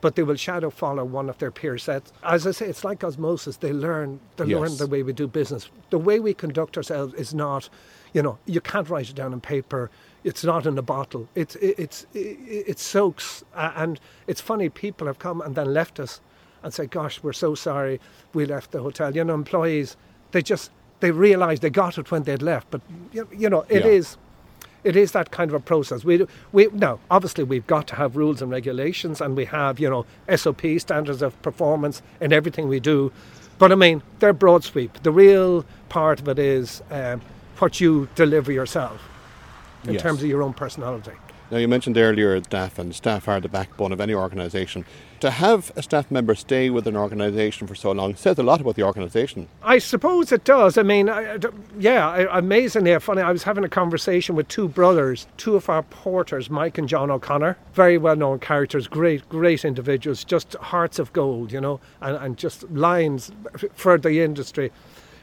but 0.00 0.16
they 0.16 0.22
will 0.22 0.36
shadow 0.36 0.68
follow 0.68 1.04
one 1.04 1.30
of 1.30 1.38
their 1.38 1.50
peer 1.50 1.78
sets. 1.78 2.12
As 2.22 2.46
I 2.46 2.50
say, 2.50 2.66
it's 2.66 2.84
like 2.84 3.02
osmosis. 3.02 3.56
They 3.56 3.72
learn, 3.72 4.20
they 4.36 4.44
yes. 4.44 4.60
learn 4.60 4.76
the 4.76 4.86
way 4.86 5.02
we 5.02 5.14
do 5.14 5.26
business. 5.26 5.70
The 5.88 5.98
way 5.98 6.20
we 6.20 6.34
conduct 6.34 6.76
ourselves 6.76 7.14
is 7.14 7.32
not, 7.32 7.70
you 8.12 8.22
know, 8.22 8.38
you 8.44 8.60
can't 8.60 8.88
write 8.90 9.08
it 9.08 9.16
down 9.16 9.32
on 9.32 9.40
paper. 9.40 9.90
It's 10.22 10.44
not 10.44 10.66
in 10.66 10.76
a 10.76 10.82
bottle. 10.82 11.28
It's, 11.34 11.56
it, 11.56 11.76
it's, 11.78 12.06
it, 12.12 12.18
it 12.18 12.78
soaks. 12.78 13.44
And 13.54 13.98
it's 14.26 14.42
funny, 14.42 14.68
people 14.68 15.06
have 15.06 15.18
come 15.18 15.40
and 15.40 15.54
then 15.54 15.72
left 15.72 15.98
us 15.98 16.20
and 16.64 16.74
say, 16.74 16.86
"Gosh, 16.86 17.22
we're 17.22 17.32
so 17.32 17.54
sorry, 17.54 18.00
we 18.32 18.46
left 18.46 18.72
the 18.72 18.80
hotel." 18.80 19.14
You 19.14 19.22
know, 19.22 19.34
employees 19.34 19.96
they 20.32 20.42
just 20.42 20.70
they 21.00 21.10
realise 21.10 21.60
they 21.60 21.70
got 21.70 21.98
it 21.98 22.10
when 22.10 22.24
they'd 22.24 22.42
left, 22.42 22.70
but 22.70 22.80
you 23.12 23.48
know, 23.48 23.64
it 23.68 23.84
yeah. 23.84 23.90
is 23.90 24.16
it 24.84 24.96
is 24.96 25.12
that 25.12 25.30
kind 25.30 25.50
of 25.50 25.54
a 25.54 25.60
process. 25.60 26.04
We 26.04 26.26
we 26.52 26.68
now 26.72 26.98
obviously 27.10 27.44
we've 27.44 27.66
got 27.66 27.86
to 27.88 27.94
have 27.94 28.16
rules 28.16 28.42
and 28.42 28.50
regulations, 28.50 29.20
and 29.20 29.36
we 29.36 29.44
have 29.46 29.78
you 29.78 29.88
know 29.88 30.06
SOP 30.36 30.62
standards 30.78 31.22
of 31.22 31.40
performance 31.42 32.02
in 32.20 32.32
everything 32.32 32.68
we 32.68 32.80
do. 32.80 33.12
But 33.58 33.72
I 33.72 33.76
mean, 33.76 34.02
they're 34.18 34.32
broad 34.32 34.64
sweep. 34.64 35.02
The 35.02 35.12
real 35.12 35.64
part 35.88 36.20
of 36.20 36.28
it 36.28 36.38
is 36.38 36.82
um, 36.90 37.20
what 37.58 37.80
you 37.80 38.08
deliver 38.14 38.52
yourself 38.52 39.00
in 39.84 39.94
yes. 39.94 40.02
terms 40.02 40.22
of 40.22 40.28
your 40.28 40.42
own 40.42 40.54
personality. 40.54 41.12
Now, 41.50 41.58
you 41.58 41.68
mentioned 41.68 41.98
earlier 41.98 42.42
staff, 42.42 42.78
and 42.78 42.94
staff 42.94 43.28
are 43.28 43.38
the 43.38 43.50
backbone 43.50 43.92
of 43.92 44.00
any 44.00 44.14
organisation. 44.14 44.86
To 45.20 45.30
have 45.30 45.72
a 45.76 45.82
staff 45.82 46.10
member 46.10 46.34
stay 46.34 46.70
with 46.70 46.86
an 46.86 46.96
organisation 46.96 47.66
for 47.66 47.74
so 47.74 47.92
long 47.92 48.14
says 48.14 48.38
a 48.38 48.42
lot 48.42 48.62
about 48.62 48.76
the 48.76 48.82
organisation. 48.82 49.48
I 49.62 49.78
suppose 49.78 50.32
it 50.32 50.44
does. 50.44 50.78
I 50.78 50.82
mean, 50.82 51.10
I, 51.10 51.38
yeah, 51.78 52.26
amazingly 52.30 52.98
funny. 52.98 53.20
I 53.20 53.30
was 53.30 53.42
having 53.42 53.62
a 53.62 53.68
conversation 53.68 54.34
with 54.34 54.48
two 54.48 54.68
brothers, 54.68 55.26
two 55.36 55.54
of 55.54 55.68
our 55.68 55.82
porters, 55.82 56.48
Mike 56.48 56.78
and 56.78 56.88
John 56.88 57.10
O'Connor, 57.10 57.58
very 57.74 57.98
well 57.98 58.16
known 58.16 58.38
characters, 58.38 58.88
great, 58.88 59.28
great 59.28 59.64
individuals, 59.64 60.24
just 60.24 60.54
hearts 60.54 60.98
of 60.98 61.12
gold, 61.12 61.52
you 61.52 61.60
know, 61.60 61.78
and, 62.00 62.16
and 62.16 62.38
just 62.38 62.70
lions 62.70 63.32
for 63.74 63.98
the 63.98 64.20
industry. 64.20 64.72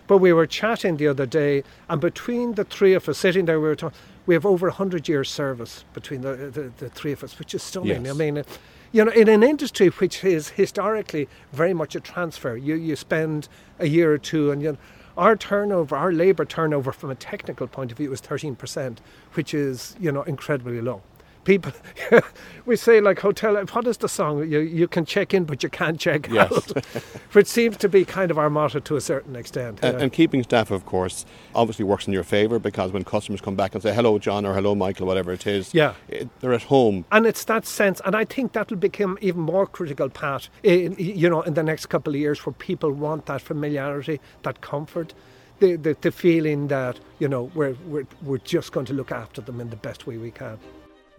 But 0.07 0.17
we 0.17 0.33
were 0.33 0.47
chatting 0.47 0.97
the 0.97 1.07
other 1.07 1.25
day, 1.25 1.63
and 1.87 2.01
between 2.01 2.55
the 2.55 2.63
three 2.63 2.93
of 2.93 3.07
us 3.07 3.17
sitting 3.17 3.45
there, 3.45 3.59
we 3.59 3.67
were 3.67 3.75
talking 3.75 3.97
we 4.25 4.33
have 4.33 4.45
over 4.45 4.67
100 4.67 5.07
years 5.07 5.29
service 5.29 5.85
between 5.93 6.21
the, 6.21 6.35
the, 6.35 6.71
the 6.77 6.89
three 6.89 7.11
of 7.11 7.23
us, 7.23 7.37
which 7.39 7.53
is 7.53 7.63
stunning. 7.63 8.05
Yes. 8.05 8.15
I 8.15 8.17
mean, 8.17 8.37
uh, 8.39 8.43
you 8.91 9.05
know, 9.05 9.11
in 9.11 9.29
an 9.29 9.43
industry 9.43 9.87
which 9.87 10.23
is 10.23 10.49
historically 10.49 11.27
very 11.53 11.73
much 11.73 11.95
a 11.95 11.99
transfer, 11.99 12.55
you, 12.55 12.75
you 12.75 12.95
spend 12.95 13.47
a 13.79 13.87
year 13.87 14.13
or 14.13 14.17
two 14.17 14.51
and 14.51 14.61
you 14.61 14.73
know, 14.73 14.77
our 15.17 15.35
turnover, 15.35 15.95
our 15.95 16.11
labour 16.11 16.45
turnover 16.45 16.91
from 16.91 17.09
a 17.09 17.15
technical 17.15 17.67
point 17.67 17.91
of 17.91 17.97
view 17.97 18.11
is 18.13 18.21
13%, 18.21 18.97
which 19.33 19.53
is, 19.53 19.95
you 19.99 20.11
know, 20.11 20.23
incredibly 20.23 20.81
low 20.81 21.01
people 21.43 21.71
we 22.65 22.75
say 22.75 23.01
like 23.01 23.19
hotel 23.19 23.55
what 23.55 23.87
is 23.87 23.97
the 23.97 24.09
song 24.09 24.39
you 24.49 24.59
you 24.59 24.87
can 24.87 25.05
check 25.05 25.33
in 25.33 25.43
but 25.43 25.63
you 25.63 25.69
can't 25.69 25.99
check 25.99 26.27
yes. 26.29 26.51
out 26.51 26.85
which 27.33 27.47
seems 27.47 27.77
to 27.77 27.89
be 27.89 28.05
kind 28.05 28.31
of 28.31 28.37
our 28.37 28.49
motto 28.49 28.79
to 28.79 28.95
a 28.95 29.01
certain 29.01 29.35
extent 29.35 29.79
and, 29.81 29.97
yeah. 29.97 30.03
and 30.03 30.13
keeping 30.13 30.43
staff 30.43 30.71
of 30.71 30.85
course 30.85 31.25
obviously 31.55 31.83
works 31.83 32.07
in 32.07 32.13
your 32.13 32.23
favor 32.23 32.59
because 32.59 32.91
when 32.91 33.03
customers 33.03 33.41
come 33.41 33.55
back 33.55 33.73
and 33.73 33.81
say 33.81 33.93
hello 33.93 34.19
john 34.19 34.45
or 34.45 34.53
hello 34.53 34.75
michael 34.75 35.07
whatever 35.07 35.31
it 35.31 35.47
is 35.47 35.73
yeah 35.73 35.93
it, 36.07 36.29
they're 36.39 36.53
at 36.53 36.63
home 36.63 37.05
and 37.11 37.25
it's 37.25 37.43
that 37.45 37.65
sense 37.65 38.01
and 38.05 38.15
i 38.15 38.23
think 38.23 38.53
that'll 38.53 38.77
become 38.77 39.17
even 39.21 39.41
more 39.41 39.65
critical 39.65 40.09
part 40.09 40.49
in, 40.63 40.95
you 40.97 41.29
know 41.29 41.41
in 41.41 41.55
the 41.55 41.63
next 41.63 41.87
couple 41.87 42.13
of 42.13 42.19
years 42.19 42.45
where 42.45 42.53
people 42.53 42.91
want 42.91 43.25
that 43.25 43.41
familiarity 43.41 44.19
that 44.43 44.61
comfort 44.61 45.13
the, 45.59 45.75
the, 45.75 45.95
the 46.01 46.11
feeling 46.11 46.67
that 46.67 46.99
you 47.19 47.27
know 47.27 47.51
we're, 47.55 47.75
we're, 47.85 48.07
we're 48.23 48.39
just 48.39 48.71
going 48.71 48.85
to 48.85 48.93
look 48.93 49.11
after 49.11 49.41
them 49.41 49.61
in 49.61 49.69
the 49.69 49.75
best 49.75 50.07
way 50.07 50.17
we 50.17 50.31
can 50.31 50.59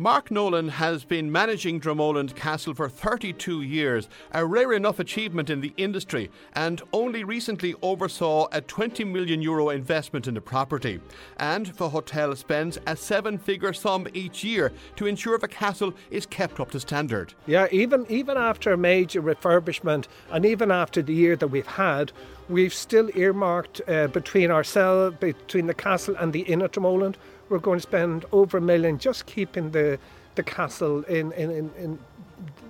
Mark 0.03 0.33
Nolan 0.33 0.69
has 0.69 1.05
been 1.05 1.31
managing 1.31 1.81
Dromoland 1.81 2.35
Castle 2.35 2.75
for 2.75 2.88
32 2.88 3.62
years, 3.62 4.09
a 4.33 4.45
rare 4.45 4.73
enough 4.73 4.99
achievement 4.99 5.49
in 5.49 5.61
the 5.61 5.73
industry, 5.77 6.29
and 6.57 6.83
only 6.93 7.23
recently 7.23 7.77
oversaw 7.83 8.49
a 8.51 8.61
20 8.62 9.05
million 9.05 9.41
euro 9.41 9.69
investment 9.69 10.27
in 10.27 10.35
the 10.35 10.41
property. 10.41 11.01
And 11.37 11.67
the 11.67 11.88
hotel 11.88 12.35
spends 12.35 12.81
a 12.88 12.97
seven 12.97 13.38
figure 13.38 13.73
sum 13.73 14.09
each 14.12 14.43
year 14.43 14.73
to 14.97 15.07
ensure 15.07 15.38
the 15.38 15.47
castle 15.47 15.95
is 16.11 16.27
kept 16.27 16.59
up 16.59 16.73
to 16.73 16.81
standard. 16.81 17.35
Yeah, 17.47 17.69
even, 17.71 18.05
even 18.09 18.37
after 18.37 18.73
a 18.73 18.77
major 18.77 19.23
refurbishment 19.23 20.07
and 20.33 20.45
even 20.45 20.73
after 20.73 21.01
the 21.01 21.15
year 21.15 21.37
that 21.37 21.47
we've 21.47 21.65
had, 21.65 22.11
we've 22.49 22.75
still 22.75 23.09
earmarked 23.15 23.81
uh, 23.87 24.09
between 24.09 24.51
ourselves, 24.51 25.17
between 25.21 25.69
the 25.69 25.75
castle 25.75 26.17
and 26.19 26.33
the 26.33 26.41
inn 26.41 26.61
at 26.61 26.73
Dromoland, 26.73 27.15
we're 27.53 27.59
going 27.59 27.79
to 27.79 27.83
spend 27.83 28.25
over 28.33 28.57
a 28.57 28.61
million 28.61 28.99
just 28.99 29.27
keeping 29.27 29.71
the 29.71 29.99
the 30.35 30.43
castle 30.43 31.03
in, 31.05 31.31
in, 31.33 31.51
in, 31.51 31.71
in 31.77 31.99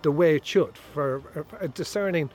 the 0.03 0.11
way 0.11 0.35
it 0.35 0.45
should 0.45 0.77
for 0.77 1.23
a 1.61 1.68
discerning 1.68 2.29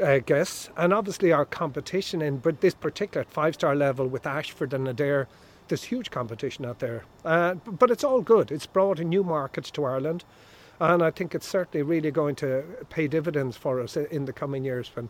uh, 0.00 0.18
guests. 0.18 0.70
And 0.76 0.94
obviously, 0.94 1.32
our 1.32 1.44
competition 1.44 2.22
in 2.22 2.38
but 2.38 2.60
this 2.60 2.74
particular 2.74 3.24
five 3.24 3.54
star 3.54 3.74
level 3.74 4.06
with 4.06 4.24
Ashford 4.24 4.72
and 4.72 4.86
Adair, 4.86 5.26
there's 5.66 5.82
huge 5.82 6.12
competition 6.12 6.64
out 6.64 6.78
there. 6.78 7.04
Uh, 7.24 7.54
but 7.54 7.90
it's 7.90 8.04
all 8.04 8.20
good. 8.20 8.52
It's 8.52 8.66
brought 8.66 9.00
in 9.00 9.08
new 9.08 9.24
markets 9.24 9.70
to 9.72 9.84
Ireland. 9.84 10.24
And 10.78 11.02
I 11.02 11.10
think 11.10 11.34
it's 11.34 11.46
certainly 11.46 11.82
really 11.82 12.10
going 12.10 12.36
to 12.36 12.64
pay 12.88 13.08
dividends 13.08 13.56
for 13.56 13.80
us 13.80 13.96
in 13.96 14.24
the 14.24 14.32
coming 14.32 14.64
years 14.64 14.90
when 14.94 15.08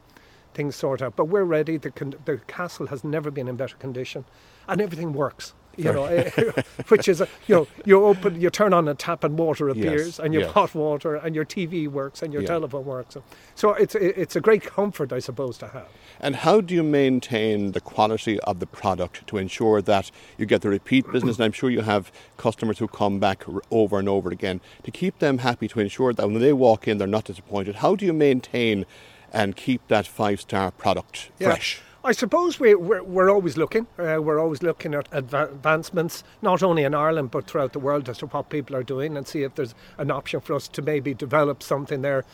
things 0.54 0.76
sort 0.76 1.02
out. 1.02 1.16
But 1.16 1.26
we're 1.26 1.44
ready. 1.44 1.76
The, 1.76 1.90
con- 1.90 2.14
the 2.24 2.38
castle 2.46 2.87
has 2.87 3.04
never 3.04 3.30
been 3.30 3.48
in 3.48 3.56
better 3.56 3.76
condition 3.76 4.24
and 4.66 4.80
everything 4.80 5.12
works. 5.12 5.54
You 5.76 5.92
know, 5.92 6.04
eh, 6.04 6.30
which 6.88 7.08
is 7.08 7.20
you 7.48 7.54
know 7.54 7.66
you 7.85 8.04
open 8.04 8.40
you 8.40 8.50
turn 8.50 8.72
on 8.74 8.88
a 8.88 8.94
tap 8.94 9.24
and 9.24 9.38
water 9.38 9.68
appears 9.68 10.06
Yes, 10.06 10.18
and 10.18 10.35
you 10.35 10.40
yes. 10.40 10.52
hot 10.52 10.74
water 10.74 11.14
and 11.16 11.35
your 11.35 11.44
TV 11.44 11.88
works 11.88 12.22
and 12.22 12.32
your 12.32 12.42
Yeah. 12.42 12.48
telephone 12.48 12.85
works. 12.85 13.16
So 13.54 13.72
it's 13.72 13.94
it's 13.94 14.37
a 14.37 14.40
great 14.40 14.62
comfort 14.64 15.12
I 15.12 15.18
suppose 15.20 15.56
to 15.58 15.68
have. 15.68 15.88
And 16.20 16.37
how 16.37 16.61
do 16.61 16.74
you 16.74 16.82
maintain 16.82 17.72
the 17.72 17.80
quality 17.80 18.38
of 18.40 18.61
the 18.61 18.66
product 18.66 19.26
to 19.28 19.38
ensure 19.38 19.80
that 19.82 20.11
you 20.38 20.46
get 20.46 20.61
the 20.62 20.68
repeat 20.68 21.11
business? 21.11 21.37
And 21.37 21.44
I'm 21.46 21.52
sure 21.52 21.70
you 21.70 21.80
have 21.82 22.12
customers 22.37 22.78
who 22.78 22.87
come 22.88 23.18
back 23.18 23.44
over 23.70 23.98
and 23.98 24.08
over 24.08 24.30
again 24.30 24.61
to 24.85 24.90
keep 24.90 25.18
them 25.18 25.38
happy 25.38 25.68
to 25.68 25.80
ensure 25.80 26.12
that 26.12 26.26
when 26.28 26.40
they 26.40 26.52
walk 26.52 26.87
in, 26.87 26.98
they're 26.98 27.06
not 27.18 27.24
disappointed. 27.24 27.76
How 27.76 27.96
do 27.96 28.04
you 28.06 28.12
maintain 28.12 28.85
and 29.32 29.56
keep 29.56 29.80
that 29.88 30.06
five 30.06 30.40
star 30.40 30.70
product 30.70 31.30
Yeah. 31.38 31.48
fresh? 31.48 31.80
I 32.04 32.10
suppose 32.10 32.58
we, 32.58 32.74
we're, 32.74 33.02
we're 33.02 33.30
always 33.30 33.56
looking. 33.56 33.86
Uh, 33.96 34.18
we're 34.20 34.40
always 34.40 34.62
looking 34.62 34.92
at 34.92 35.08
adva- 35.12 35.52
advancements, 35.52 36.24
not 36.40 36.62
only 36.62 36.82
in 36.82 36.94
Ireland 36.94 37.30
but 37.30 37.46
throughout 37.46 37.72
the 37.72 37.78
world, 37.78 38.08
as 38.08 38.18
to 38.18 38.26
what 38.26 38.50
people 38.50 38.74
are 38.74 38.82
doing 38.82 39.16
and 39.16 39.26
see 39.26 39.44
if 39.44 39.54
there's 39.54 39.74
an 39.98 40.10
option 40.10 40.40
for 40.40 40.54
us 40.54 40.66
to 40.68 40.82
maybe 40.82 41.14
develop 41.14 41.62
something 41.62 42.02
there. 42.02 42.24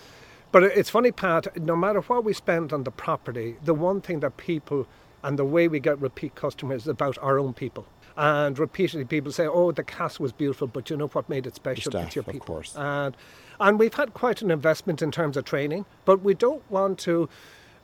But 0.52 0.62
it's 0.62 0.88
funny, 0.88 1.12
Pat, 1.12 1.60
no 1.60 1.76
matter 1.76 2.00
what 2.00 2.24
we 2.24 2.32
spend 2.32 2.72
on 2.72 2.84
the 2.84 2.90
property, 2.90 3.56
the 3.62 3.74
one 3.74 4.00
thing 4.00 4.20
that 4.20 4.38
people 4.38 4.86
and 5.22 5.38
the 5.38 5.44
way 5.44 5.68
we 5.68 5.80
get 5.80 6.00
repeat 6.00 6.34
customers 6.34 6.82
is 6.82 6.88
about 6.88 7.18
our 7.18 7.38
own 7.38 7.52
people. 7.52 7.84
And 8.16 8.58
repeatedly, 8.58 9.04
people 9.04 9.30
say, 9.32 9.46
"Oh, 9.46 9.70
the 9.70 9.84
cast 9.84 10.18
was 10.18 10.32
beautiful, 10.32 10.66
but 10.66 10.88
you 10.88 10.96
know 10.96 11.08
what 11.08 11.28
made 11.28 11.46
it 11.46 11.54
special? 11.54 11.92
staff, 11.92 12.06
it's 12.06 12.16
your 12.16 12.22
of 12.22 12.32
people." 12.32 12.46
course. 12.46 12.74
And 12.76 13.16
and 13.60 13.78
we've 13.78 13.94
had 13.94 14.14
quite 14.14 14.40
an 14.40 14.50
investment 14.50 15.02
in 15.02 15.10
terms 15.10 15.36
of 15.36 15.44
training, 15.44 15.84
but 16.06 16.22
we 16.22 16.32
don't 16.34 16.68
want 16.70 16.98
to. 17.00 17.28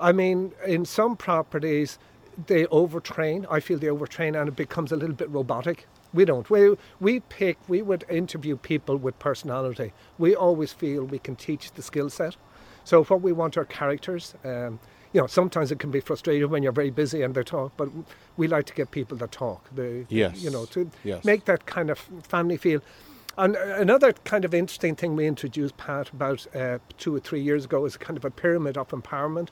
I 0.01 0.13
mean, 0.13 0.53
in 0.67 0.85
some 0.85 1.17
properties, 1.17 1.99
they 2.47 2.65
overtrain. 2.67 3.47
I 3.51 3.61
feel 3.61 3.79
they 3.79 3.87
overtrain, 3.89 4.39
and 4.39 4.49
it 4.49 4.57
becomes 4.57 4.93
a 4.93 4.97
little 4.97 5.15
bit 5.15 5.31
robotic. 5.31 5.87
We 6.13 6.25
don't. 6.25 6.49
We 6.51 6.77
we 7.01 7.21
pick. 7.21 7.59
We 7.69 7.83
would 7.83 8.05
interview 8.09 8.57
people 8.57 8.97
with 8.97 9.19
personality. 9.19 9.93
We 10.19 10.35
always 10.35 10.73
feel 10.73 11.05
we 11.05 11.19
can 11.19 11.37
teach 11.37 11.73
the 11.73 11.83
skill 11.83 12.11
set. 12.11 12.37
So 12.85 13.05
what 13.05 13.23
we 13.23 13.33
want 13.33 13.57
are 13.57 13.65
characters. 13.65 14.35
Um, 14.45 14.79
you 15.13 15.21
know, 15.21 15.29
sometimes 15.29 15.71
it 15.71 15.79
can 15.79 15.93
be 15.93 16.01
frustrating 16.01 16.51
when 16.51 16.65
you're 16.65 16.73
very 16.73 16.91
busy 16.91 17.23
and 17.23 17.35
they 17.37 17.45
talk, 17.45 17.73
but 17.77 17.89
we 18.37 18.49
like 18.49 18.67
to 18.67 18.75
get 18.75 18.91
people 18.91 19.17
that 19.19 19.31
talk. 19.31 19.65
They, 19.73 20.07
Yes. 20.09 20.43
You 20.43 20.51
know, 20.51 20.65
to 20.67 20.91
Yes. 21.05 21.25
make 21.25 21.45
that 21.45 21.67
kind 21.67 21.89
of 21.89 22.01
family 22.25 22.57
feel. 22.57 22.81
And 23.39 23.55
another 23.55 24.13
kind 24.25 24.45
of 24.45 24.53
interesting 24.55 24.97
thing 24.97 25.15
we 25.15 25.27
introduced, 25.27 25.77
Pat, 25.77 26.11
about 26.11 26.47
uh, 26.55 26.79
two 26.99 27.15
or 27.15 27.21
three 27.21 27.41
years 27.41 27.65
ago 27.65 27.85
is 27.85 27.97
kind 27.97 28.17
of 28.17 28.25
a 28.25 28.31
pyramid 28.31 28.77
of 28.77 28.89
empowerment. 28.89 29.49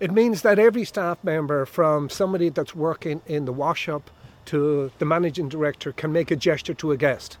It 0.00 0.10
means 0.10 0.40
that 0.42 0.58
every 0.58 0.84
staff 0.84 1.22
member, 1.22 1.66
from 1.66 2.08
somebody 2.08 2.48
that's 2.48 2.74
working 2.74 3.20
in 3.26 3.44
the 3.44 3.52
wash 3.52 3.86
up 3.88 4.10
to 4.46 4.90
the 4.98 5.04
managing 5.04 5.48
director, 5.50 5.92
can 5.92 6.10
make 6.12 6.30
a 6.30 6.36
gesture 6.36 6.74
to 6.74 6.90
a 6.92 6.96
guest. 6.96 7.36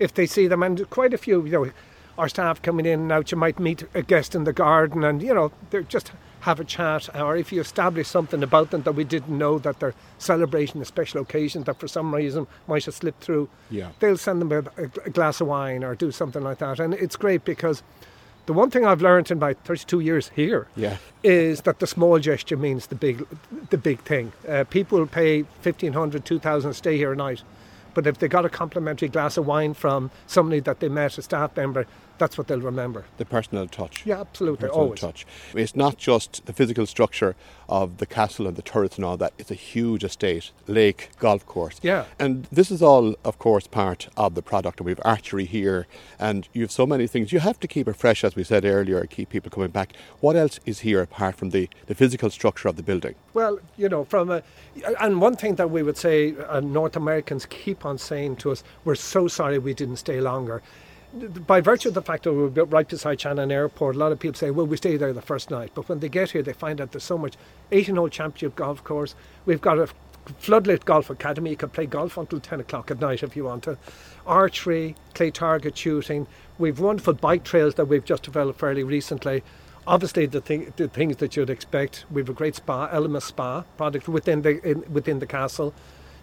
If 0.00 0.12
they 0.12 0.26
see 0.26 0.48
them, 0.48 0.64
and 0.64 0.88
quite 0.90 1.14
a 1.14 1.18
few, 1.18 1.44
you 1.46 1.52
know, 1.52 1.70
our 2.18 2.28
staff 2.28 2.60
coming 2.60 2.86
in 2.86 3.00
and 3.00 3.12
out, 3.12 3.30
you 3.30 3.38
might 3.38 3.60
meet 3.60 3.84
a 3.94 4.02
guest 4.02 4.34
in 4.34 4.42
the 4.44 4.52
garden 4.52 5.04
and, 5.04 5.22
you 5.22 5.32
know, 5.32 5.52
they're 5.70 5.82
just 5.82 6.10
have 6.40 6.58
a 6.58 6.64
chat. 6.64 7.08
Or 7.18 7.36
if 7.36 7.52
you 7.52 7.60
establish 7.60 8.08
something 8.08 8.42
about 8.42 8.72
them 8.72 8.82
that 8.82 8.92
we 8.92 9.04
didn't 9.04 9.38
know 9.38 9.60
that 9.60 9.78
they're 9.78 9.94
celebrating 10.18 10.82
a 10.82 10.84
special 10.84 11.22
occasion 11.22 11.62
that 11.64 11.78
for 11.78 11.86
some 11.86 12.12
reason 12.12 12.48
might 12.66 12.84
have 12.86 12.94
slipped 12.96 13.22
through, 13.22 13.48
Yeah. 13.70 13.90
they'll 14.00 14.18
send 14.18 14.42
them 14.42 14.50
a, 14.50 14.82
a 15.04 15.10
glass 15.10 15.40
of 15.40 15.46
wine 15.46 15.84
or 15.84 15.94
do 15.94 16.10
something 16.10 16.42
like 16.42 16.58
that. 16.58 16.80
And 16.80 16.94
it's 16.94 17.14
great 17.14 17.44
because 17.44 17.84
the 18.46 18.52
one 18.52 18.70
thing 18.70 18.84
I've 18.84 19.02
learned 19.02 19.30
in 19.30 19.38
my 19.38 19.54
32 19.54 20.00
years 20.00 20.30
here 20.34 20.66
Yeah. 20.76 20.96
is 21.22 21.62
that 21.62 21.78
the 21.78 21.86
small 21.86 22.18
gesture 22.18 22.56
means 22.56 22.86
the 22.88 22.94
big, 22.94 23.24
the 23.70 23.78
big 23.78 24.00
thing. 24.00 24.32
Uh, 24.48 24.64
people 24.68 24.98
will 24.98 25.06
pay 25.06 25.42
1500 25.42 26.24
2000 26.24 26.70
to 26.70 26.74
stay 26.74 26.96
here 26.96 27.12
a 27.12 27.16
night. 27.16 27.42
But 27.94 28.06
if 28.06 28.18
they 28.18 28.26
got 28.28 28.44
a 28.44 28.48
complimentary 28.48 29.08
glass 29.08 29.36
of 29.36 29.46
wine 29.46 29.74
from 29.74 30.10
somebody 30.26 30.60
that 30.60 30.80
they 30.80 30.88
met, 30.88 31.18
a 31.18 31.22
staff 31.22 31.56
member, 31.56 31.86
that's 32.22 32.38
what 32.38 32.46
they'll 32.46 32.60
remember. 32.60 33.04
The 33.16 33.24
personal 33.24 33.66
touch. 33.66 34.06
Yeah, 34.06 34.20
absolutely, 34.20 34.68
Personal 34.68 34.80
always. 34.84 35.00
touch. 35.00 35.26
It's 35.54 35.74
not 35.74 35.98
just 35.98 36.46
the 36.46 36.52
physical 36.52 36.86
structure 36.86 37.34
of 37.68 37.96
the 37.98 38.06
castle 38.06 38.46
and 38.46 38.54
the 38.54 38.62
turrets 38.62 38.94
and 38.94 39.04
all 39.04 39.16
that. 39.16 39.32
It's 39.38 39.50
a 39.50 39.56
huge 39.56 40.04
estate, 40.04 40.52
lake, 40.68 41.10
golf 41.18 41.44
course. 41.46 41.80
Yeah. 41.82 42.04
And 42.20 42.46
this 42.52 42.70
is 42.70 42.80
all, 42.80 43.16
of 43.24 43.40
course, 43.40 43.66
part 43.66 44.06
of 44.16 44.36
the 44.36 44.42
product. 44.42 44.78
And 44.78 44.84
we 44.86 44.92
have 44.92 45.00
archery 45.04 45.46
here, 45.46 45.88
and 46.20 46.48
you 46.52 46.62
have 46.62 46.70
so 46.70 46.86
many 46.86 47.08
things. 47.08 47.32
You 47.32 47.40
have 47.40 47.58
to 47.58 47.66
keep 47.66 47.88
it 47.88 47.96
fresh, 47.96 48.22
as 48.22 48.36
we 48.36 48.44
said 48.44 48.64
earlier, 48.64 49.04
keep 49.06 49.30
people 49.30 49.50
coming 49.50 49.70
back. 49.70 49.94
What 50.20 50.36
else 50.36 50.60
is 50.64 50.80
here 50.80 51.02
apart 51.02 51.34
from 51.34 51.50
the, 51.50 51.68
the 51.86 51.96
physical 51.96 52.30
structure 52.30 52.68
of 52.68 52.76
the 52.76 52.84
building? 52.84 53.16
Well, 53.34 53.58
you 53.76 53.88
know, 53.88 54.04
from 54.04 54.30
a, 54.30 54.44
and 55.00 55.20
one 55.20 55.34
thing 55.34 55.56
that 55.56 55.70
we 55.72 55.82
would 55.82 55.96
say, 55.96 56.36
uh, 56.48 56.60
North 56.60 56.94
Americans 56.94 57.46
keep 57.46 57.84
on 57.84 57.98
saying 57.98 58.36
to 58.36 58.52
us, 58.52 58.62
we're 58.84 58.94
so 58.94 59.26
sorry 59.26 59.58
we 59.58 59.74
didn't 59.74 59.96
stay 59.96 60.20
longer. 60.20 60.62
By 61.46 61.60
virtue 61.60 61.88
of 61.88 61.94
the 61.94 62.02
fact 62.02 62.24
that 62.24 62.32
we're 62.32 62.64
right 62.64 62.88
beside 62.88 63.20
Shannon 63.20 63.52
Airport, 63.52 63.96
a 63.96 63.98
lot 63.98 64.12
of 64.12 64.18
people 64.18 64.38
say, 64.38 64.50
well, 64.50 64.66
we 64.66 64.78
stay 64.78 64.96
there 64.96 65.12
the 65.12 65.20
first 65.20 65.50
night. 65.50 65.72
But 65.74 65.88
when 65.88 66.00
they 66.00 66.08
get 66.08 66.30
here, 66.30 66.42
they 66.42 66.54
find 66.54 66.80
out 66.80 66.92
there's 66.92 67.04
so 67.04 67.18
much 67.18 67.34
18 67.70 67.96
hole 67.96 68.08
championship 68.08 68.56
golf 68.56 68.82
course. 68.82 69.14
We've 69.44 69.60
got 69.60 69.78
a 69.78 69.88
floodlit 70.40 70.84
golf 70.84 71.10
academy. 71.10 71.50
You 71.50 71.56
can 71.56 71.68
play 71.68 71.84
golf 71.84 72.16
until 72.16 72.40
10 72.40 72.60
o'clock 72.60 72.90
at 72.90 73.00
night 73.00 73.22
if 73.22 73.36
you 73.36 73.44
want 73.44 73.64
to. 73.64 73.76
Archery, 74.26 74.96
clay 75.14 75.30
target 75.30 75.76
shooting. 75.76 76.26
We've 76.58 76.80
wonderful 76.80 77.14
bike 77.14 77.44
trails 77.44 77.74
that 77.74 77.86
we've 77.86 78.04
just 78.04 78.22
developed 78.22 78.60
fairly 78.60 78.82
recently. 78.82 79.42
Obviously, 79.86 80.26
the, 80.26 80.40
thing, 80.40 80.72
the 80.76 80.88
things 80.88 81.16
that 81.16 81.36
you'd 81.36 81.50
expect. 81.50 82.06
We've 82.10 82.28
a 82.28 82.32
great 82.32 82.54
spa, 82.54 82.88
Elma 82.92 83.20
Spa 83.20 83.62
product 83.76 84.08
within 84.08 84.42
the 84.42 84.62
in, 84.62 84.84
within 84.92 85.18
the 85.18 85.26
castle, 85.26 85.74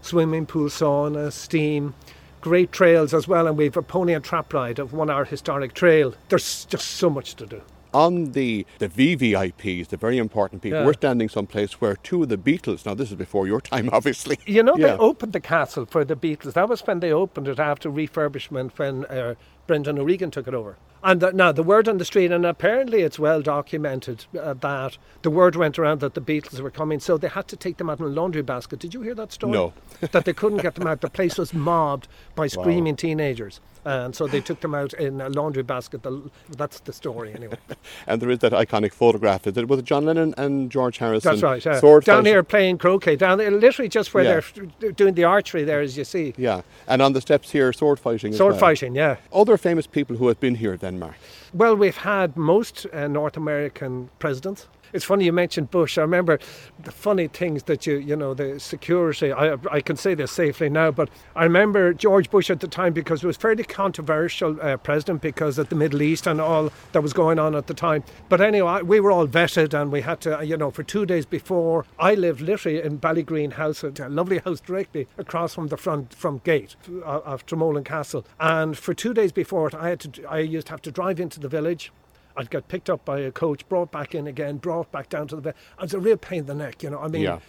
swimming 0.01 0.45
pool, 0.45 0.69
sauna, 0.69 1.31
steam, 1.31 1.93
great 2.41 2.71
trails 2.71 3.13
as 3.13 3.27
well, 3.27 3.47
and 3.47 3.57
we've 3.57 3.75
a 3.77 3.81
pony 3.81 4.13
and 4.13 4.23
trap 4.23 4.53
ride 4.53 4.79
of 4.79 4.93
one 4.93 5.09
hour 5.09 5.25
historic 5.25 5.73
trail. 5.73 6.13
There's 6.29 6.65
just 6.65 6.87
so 6.87 7.09
much 7.09 7.35
to 7.35 7.45
do. 7.45 7.61
On 7.91 8.33
the, 8.33 8.67
the 8.77 8.87
VVIPs, 8.87 9.87
the 9.87 9.97
very 9.97 10.19
important 10.19 10.61
people, 10.61 10.79
Yeah. 10.79 10.85
we're 10.85 10.93
standing 10.93 11.27
someplace 11.27 11.81
where 11.81 11.95
two 11.95 12.21
of 12.21 12.29
the 12.29 12.37
Beatles, 12.37 12.85
now 12.85 12.93
this 12.93 13.09
is 13.09 13.15
before 13.15 13.47
your 13.47 13.59
time, 13.61 13.89
obviously. 13.93 14.37
You 14.45 14.61
know, 14.61 14.77
Yeah. 14.77 14.87
they 14.87 14.97
opened 14.97 15.33
the 15.33 15.39
castle 15.39 15.85
for 15.85 16.05
the 16.05 16.15
Beatles. 16.15 16.53
That 16.53 16.69
was 16.69 16.81
when 16.85 16.99
they 16.99 17.11
opened 17.11 17.47
it 17.47 17.59
after 17.59 17.89
refurbishment 17.89 18.77
when 18.77 19.05
uh, 19.05 19.33
Brendan 19.65 19.97
O'Regan 19.97 20.29
took 20.29 20.47
it 20.47 20.53
over. 20.53 20.77
And 21.03 21.23
uh, 21.23 21.31
now 21.33 21.51
the 21.51 21.63
word 21.63 21.87
on 21.87 21.97
the 21.97 22.05
street, 22.05 22.31
and 22.31 22.45
apparently 22.45 23.01
it's 23.01 23.17
well 23.19 23.41
documented 23.41 24.25
uh, 24.39 24.53
that 24.55 24.97
the 25.21 25.29
word 25.29 25.55
went 25.55 25.79
around 25.79 26.01
that 26.01 26.13
the 26.13 26.21
Beatles 26.21 26.59
were 26.59 26.71
coming, 26.71 26.99
so 26.99 27.17
they 27.17 27.29
had 27.29 27.47
to 27.49 27.55
take 27.55 27.77
them 27.77 27.89
out 27.89 27.99
in 27.99 28.05
a 28.05 28.09
laundry 28.09 28.41
basket. 28.41 28.79
Did 28.79 28.93
you 28.93 29.01
hear 29.01 29.15
that 29.15 29.31
story? 29.31 29.53
No. 29.53 29.73
that 30.11 30.25
they 30.25 30.33
couldn't 30.33 30.61
get 30.61 30.75
them 30.75 30.87
out. 30.87 31.01
The 31.01 31.09
place 31.09 31.37
was 31.37 31.53
mobbed 31.53 32.07
by 32.35 32.47
screaming 32.47 32.95
teenagers. 32.95 33.59
And 33.85 34.13
so 34.13 34.27
they 34.27 34.41
took 34.41 34.59
them 34.59 34.75
out 34.75 34.93
in 34.93 35.21
a 35.21 35.29
laundry 35.29 35.63
basket. 35.63 36.03
The, 36.03 36.29
that's 36.49 36.81
the 36.81 36.91
story, 36.91 37.33
anyway. 37.33 37.55
And 38.07 38.21
there 38.21 38.29
is 38.29 38.39
that 38.39 38.51
iconic 38.51 38.91
photograph. 38.93 39.47
Is 39.47 39.55
it 39.57 39.67
was 39.69 39.81
John 39.83 40.05
Lennon 40.05 40.33
and 40.37 40.69
George 40.69 40.97
Harrison? 40.97 41.39
That's 41.39 41.65
right. 41.65 41.79
Sword 41.79 42.03
down 42.03 42.25
here 42.25 42.43
playing 42.43 42.77
croquet, 42.77 43.15
down 43.15 43.37
there, 43.37 43.49
literally 43.51 43.87
just 43.87 44.13
where 44.13 44.23
Yeah. 44.23 44.41
they're 44.79 44.91
doing 44.91 45.13
the 45.13 45.23
archery 45.23 45.63
there, 45.63 45.79
as 45.79 45.97
you 45.97 46.03
see. 46.03 46.33
Yeah, 46.37 46.61
and 46.87 47.01
on 47.01 47.13
the 47.13 47.21
steps 47.21 47.51
here, 47.51 47.71
sword 47.71 47.99
fighting. 47.99 48.31
as 48.33 48.37
Sword 48.37 48.53
well. 48.53 48.59
fighting, 48.59 48.95
yeah. 48.95 49.17
Other 49.31 49.57
famous 49.57 49.87
people 49.87 50.17
who 50.17 50.27
have 50.27 50.39
been 50.39 50.55
here, 50.55 50.75
then, 50.75 50.88
Mark. 50.97 51.15
Well, 51.53 51.75
we've 51.75 51.97
had 51.97 52.35
most 52.37 52.87
uh, 52.93 53.07
North 53.07 53.37
American 53.37 54.09
presidents. 54.17 54.67
It's 54.93 55.05
funny 55.05 55.25
you 55.25 55.33
mentioned 55.33 55.71
Bush. 55.71 55.97
I 55.97 56.01
remember 56.01 56.39
the 56.83 56.91
funny 56.91 57.27
things 57.27 57.63
that 57.63 57.85
you, 57.85 57.97
you 57.97 58.15
know, 58.15 58.33
the 58.33 58.59
security. 58.59 59.31
I, 59.31 59.57
I 59.71 59.81
can 59.81 59.95
say 59.95 60.13
this 60.13 60.31
safely 60.31 60.69
now, 60.69 60.91
but 60.91 61.09
I 61.35 61.43
remember 61.43 61.93
George 61.93 62.29
Bush 62.29 62.49
at 62.49 62.59
the 62.59 62.67
time 62.67 62.93
because 62.93 63.23
it 63.23 63.27
was 63.27 63.37
fairly 63.37 63.63
controversial 63.63 64.59
uh, 64.61 64.77
president 64.77 65.21
because 65.21 65.57
of 65.57 65.69
the 65.69 65.75
Middle 65.75 66.01
East 66.01 66.27
and 66.27 66.41
all 66.41 66.71
that 66.91 67.01
was 67.01 67.13
going 67.13 67.39
on 67.39 67.55
at 67.55 67.67
the 67.67 67.73
time. 67.73 68.03
But 68.29 68.41
anyway, 68.41 68.81
we 68.81 68.99
were 68.99 69.11
all 69.11 69.27
vetted 69.27 69.79
and 69.79 69.91
we 69.91 70.01
had 70.01 70.21
to, 70.21 70.43
you 70.45 70.57
know, 70.57 70.71
for 70.71 70.83
two 70.83 71.05
days 71.05 71.25
before, 71.25 71.85
I 71.99 72.15
lived 72.15 72.41
literally 72.41 72.81
in 72.81 72.99
Ballygreen 72.99 73.53
House, 73.53 73.83
a 73.83 73.91
lovely 74.09 74.39
house 74.39 74.59
directly 74.59 75.07
across 75.17 75.53
from 75.55 75.67
the 75.67 75.77
front 75.77 76.13
from 76.13 76.39
gate 76.39 76.75
of, 77.03 77.23
of 77.23 77.45
Dromoland 77.45 77.85
Castle. 77.85 78.25
And 78.39 78.77
for 78.77 78.93
two 78.93 79.13
days 79.13 79.31
before 79.31 79.67
it, 79.67 79.75
I 79.75 79.89
had 79.89 79.99
to, 80.01 80.25
I 80.25 80.39
used 80.39 80.67
to 80.67 80.73
have 80.73 80.81
to 80.83 80.91
drive 80.91 81.19
into 81.19 81.39
the 81.39 81.47
village. 81.47 81.91
I'd 82.39 82.49
get 82.49 82.69
picked 82.69 82.89
up 82.89 83.03
by 83.03 83.19
a 83.19 83.31
coach, 83.31 83.67
brought 83.67 83.91
back 83.91 84.15
in 84.15 84.25
again, 84.25 84.57
brought 84.57 84.89
back 84.93 85.09
down 85.09 85.27
to 85.27 85.35
the. 85.35 85.41
Bed. 85.41 85.55
It 85.77 85.81
was 85.81 85.93
a 85.93 85.99
real 85.99 86.15
pain 86.15 86.39
in 86.39 86.45
the 86.45 86.53
neck, 86.55 86.81
you 86.81 86.89
know. 86.89 86.99
I 86.99 87.09
mean, 87.09 87.23
Yeah. 87.23 87.39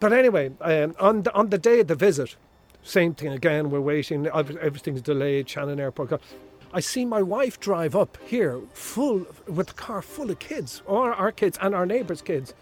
but 0.00 0.14
anyway, 0.14 0.52
um, 0.62 0.94
on 0.98 1.22
the, 1.24 1.34
on 1.34 1.50
the 1.50 1.58
day 1.58 1.80
of 1.80 1.88
the 1.88 1.94
visit, 1.94 2.34
same 2.82 3.12
thing 3.14 3.28
again. 3.30 3.68
We're 3.70 3.82
waiting. 3.82 4.26
Everything's 4.26 5.02
delayed. 5.02 5.50
Shannon 5.50 5.78
Airport. 5.78 6.18
I 6.72 6.80
see 6.80 7.04
my 7.04 7.20
wife 7.20 7.60
drive 7.60 7.94
up 7.94 8.16
here, 8.26 8.58
full 8.72 9.26
with 9.46 9.70
a 9.70 9.74
car 9.74 10.00
full 10.00 10.30
of 10.30 10.38
kids, 10.38 10.80
or 10.86 11.12
our 11.12 11.30
kids 11.32 11.58
and 11.60 11.74
our 11.74 11.84
neighbours' 11.84 12.22
kids. 12.22 12.54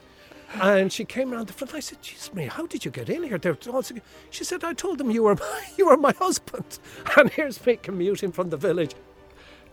And 0.61 0.93
she 0.93 1.05
came 1.05 1.33
around 1.33 1.47
the 1.49 1.53
front. 1.53 1.73
I 1.75 1.81
said, 1.81 2.03
"Jeez, 2.03 2.35
me, 2.35 2.47
how 2.47 2.67
did 2.67 2.85
you 2.85 2.91
get 2.91 3.09
in 3.09 3.23
here?" 3.23 3.39
They're 3.39 3.57
all. 3.73 3.83
She 4.31 4.45
said, 4.45 4.65
"I 4.65 4.73
told 4.75 4.99
them 4.99 5.11
you 5.13 5.23
were 5.23 5.35
my, 5.47 5.63
you 5.79 5.87
were 5.87 5.97
my 5.97 6.13
husband." 6.19 6.79
And 7.17 7.31
here's 7.31 7.65
me 7.65 7.77
commuting 7.77 8.33
from 8.33 8.51
the 8.51 8.57
village 8.57 8.95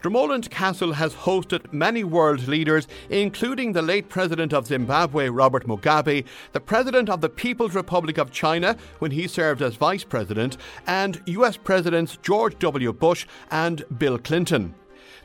Dromoland 0.03 0.49
Castle 0.49 0.91
has 0.91 1.15
hosted 1.15 1.71
many 1.71 2.03
world 2.03 2.45
leaders, 2.45 2.89
including 3.09 3.71
the 3.71 3.81
late 3.81 4.09
President 4.09 4.51
of 4.51 4.67
Zimbabwe, 4.67 5.29
Robert 5.29 5.65
Mugabe, 5.65 6.25
the 6.51 6.59
President 6.59 7.09
of 7.09 7.21
the 7.21 7.29
People's 7.29 7.73
Republic 7.73 8.17
of 8.17 8.29
China 8.29 8.75
when 8.99 9.11
he 9.11 9.29
served 9.29 9.61
as 9.61 9.77
Vice 9.77 10.03
President, 10.03 10.57
and 10.85 11.21
US 11.27 11.55
Presidents 11.55 12.17
George 12.21 12.59
W. 12.59 12.91
Bush 12.91 13.25
and 13.49 13.85
Bill 13.97 14.19
Clinton. 14.19 14.75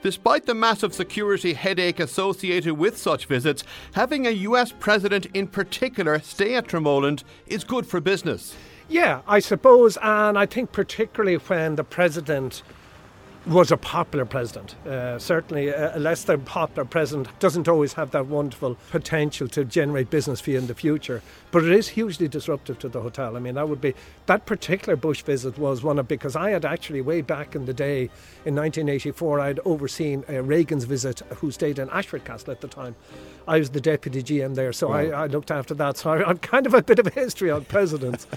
Despite 0.01 0.47
the 0.47 0.55
massive 0.55 0.95
security 0.95 1.55
headache 1.55 1.99
associated 1.99 2.75
with 2.75 2.97
such 2.97 3.27
visits, 3.27 3.65
having 3.95 4.29
a 4.29 4.43
US 4.47 4.71
president 4.71 5.27
in 5.35 5.49
particular 5.49 6.21
stay 6.21 6.55
at 6.55 6.69
Dromoland 6.69 7.25
is 7.49 7.65
good 7.65 7.85
for 7.85 8.01
business. 8.01 8.55
Yeah, 8.89 9.23
I 9.27 9.41
suppose, 9.41 9.99
and 10.01 10.39
I 10.39 10.47
think 10.47 10.71
particularly 10.71 11.35
when 11.35 11.75
the 11.75 11.83
president 11.83 12.63
was 13.49 13.73
a 13.73 13.77
popular 13.77 14.25
president. 14.25 14.75
Uh, 14.87 15.19
certainly, 15.19 15.69
a 15.69 15.97
less 15.99 16.25
than 16.25 16.43
popular 16.43 16.85
president 16.85 17.29
doesn't 17.41 17.67
always 17.67 17.95
have 17.95 18.11
that 18.11 18.27
wonderful 18.27 18.77
potential 18.91 19.49
to 19.49 19.65
generate 19.65 20.11
business 20.11 20.41
for 20.41 20.51
you 20.51 20.59
in 20.59 20.67
the 20.67 20.75
future. 20.75 21.23
But 21.51 21.65
it 21.65 21.73
is 21.73 21.89
hugely 21.89 22.29
disruptive 22.29 22.79
to 22.81 22.89
the 22.89 23.01
hotel. 23.01 23.37
I 23.37 23.41
mean, 23.41 23.55
that 23.55 23.69
would 23.69 23.81
be 23.81 23.95
that 24.27 24.45
particular 24.45 24.97
Bush 24.97 25.23
visit 25.23 25.59
was 25.59 25.83
one 25.83 25.99
of 25.99 26.07
because 26.07 26.37
I 26.37 26.51
had 26.51 26.65
actually 26.65 27.01
way 27.01 27.23
back 27.23 27.55
in 27.55 27.65
the 27.65 27.75
day 27.75 28.11
in 28.45 28.55
1984 28.55 29.41
I 29.41 29.47
had 29.47 29.61
overseen 29.65 30.25
uh, 30.29 30.43
Reagan's 30.43 30.85
visit, 30.85 31.21
who 31.37 31.51
stayed 31.51 31.79
in 31.79 31.89
Ashford 31.91 32.25
Castle 32.25 32.53
at 32.53 32.61
the 32.61 32.69
time. 32.69 32.95
I 33.47 33.59
was 33.59 33.71
the 33.71 33.81
deputy 33.81 34.23
GM 34.23 34.55
there, 34.55 34.73
so 34.73 34.89
wow. 34.89 34.97
I, 34.97 35.05
I, 35.05 35.27
looked 35.27 35.51
after 35.51 35.75
that. 35.75 35.97
So 35.97 36.11
I, 36.11 36.29
I'm 36.29 36.39
kind 36.39 36.67
of 36.67 36.75
a 36.75 36.83
bit 36.83 36.99
of 36.99 37.07
a 37.07 37.11
history 37.11 37.51
on 37.51 37.65
presidents. 37.65 38.27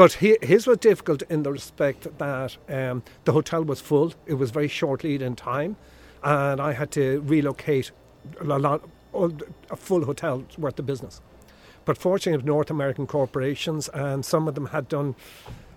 But 0.00 0.14
he, 0.14 0.38
his 0.40 0.66
was 0.66 0.78
difficult 0.78 1.20
in 1.28 1.42
the 1.42 1.52
respect 1.52 2.08
that 2.16 2.56
um, 2.70 3.02
the 3.26 3.32
hotel 3.32 3.62
was 3.62 3.82
full. 3.82 4.14
It 4.24 4.32
was 4.32 4.50
very 4.50 4.66
short 4.66 5.04
lead 5.04 5.20
in 5.20 5.36
time, 5.36 5.76
and 6.24 6.58
I 6.58 6.72
had 6.72 6.90
to 6.92 7.20
relocate 7.26 7.90
a 8.40 8.44
lot, 8.58 8.80
a 9.12 9.76
full 9.76 10.06
hotel 10.06 10.46
worth 10.56 10.78
of 10.78 10.86
business. 10.86 11.20
But 11.84 11.98
fortunately, 11.98 12.40
of 12.40 12.46
North 12.46 12.70
American 12.70 13.06
corporations, 13.06 13.90
and 13.90 14.24
some 14.24 14.48
of 14.48 14.54
them 14.54 14.68
had 14.68 14.88
done 14.88 15.16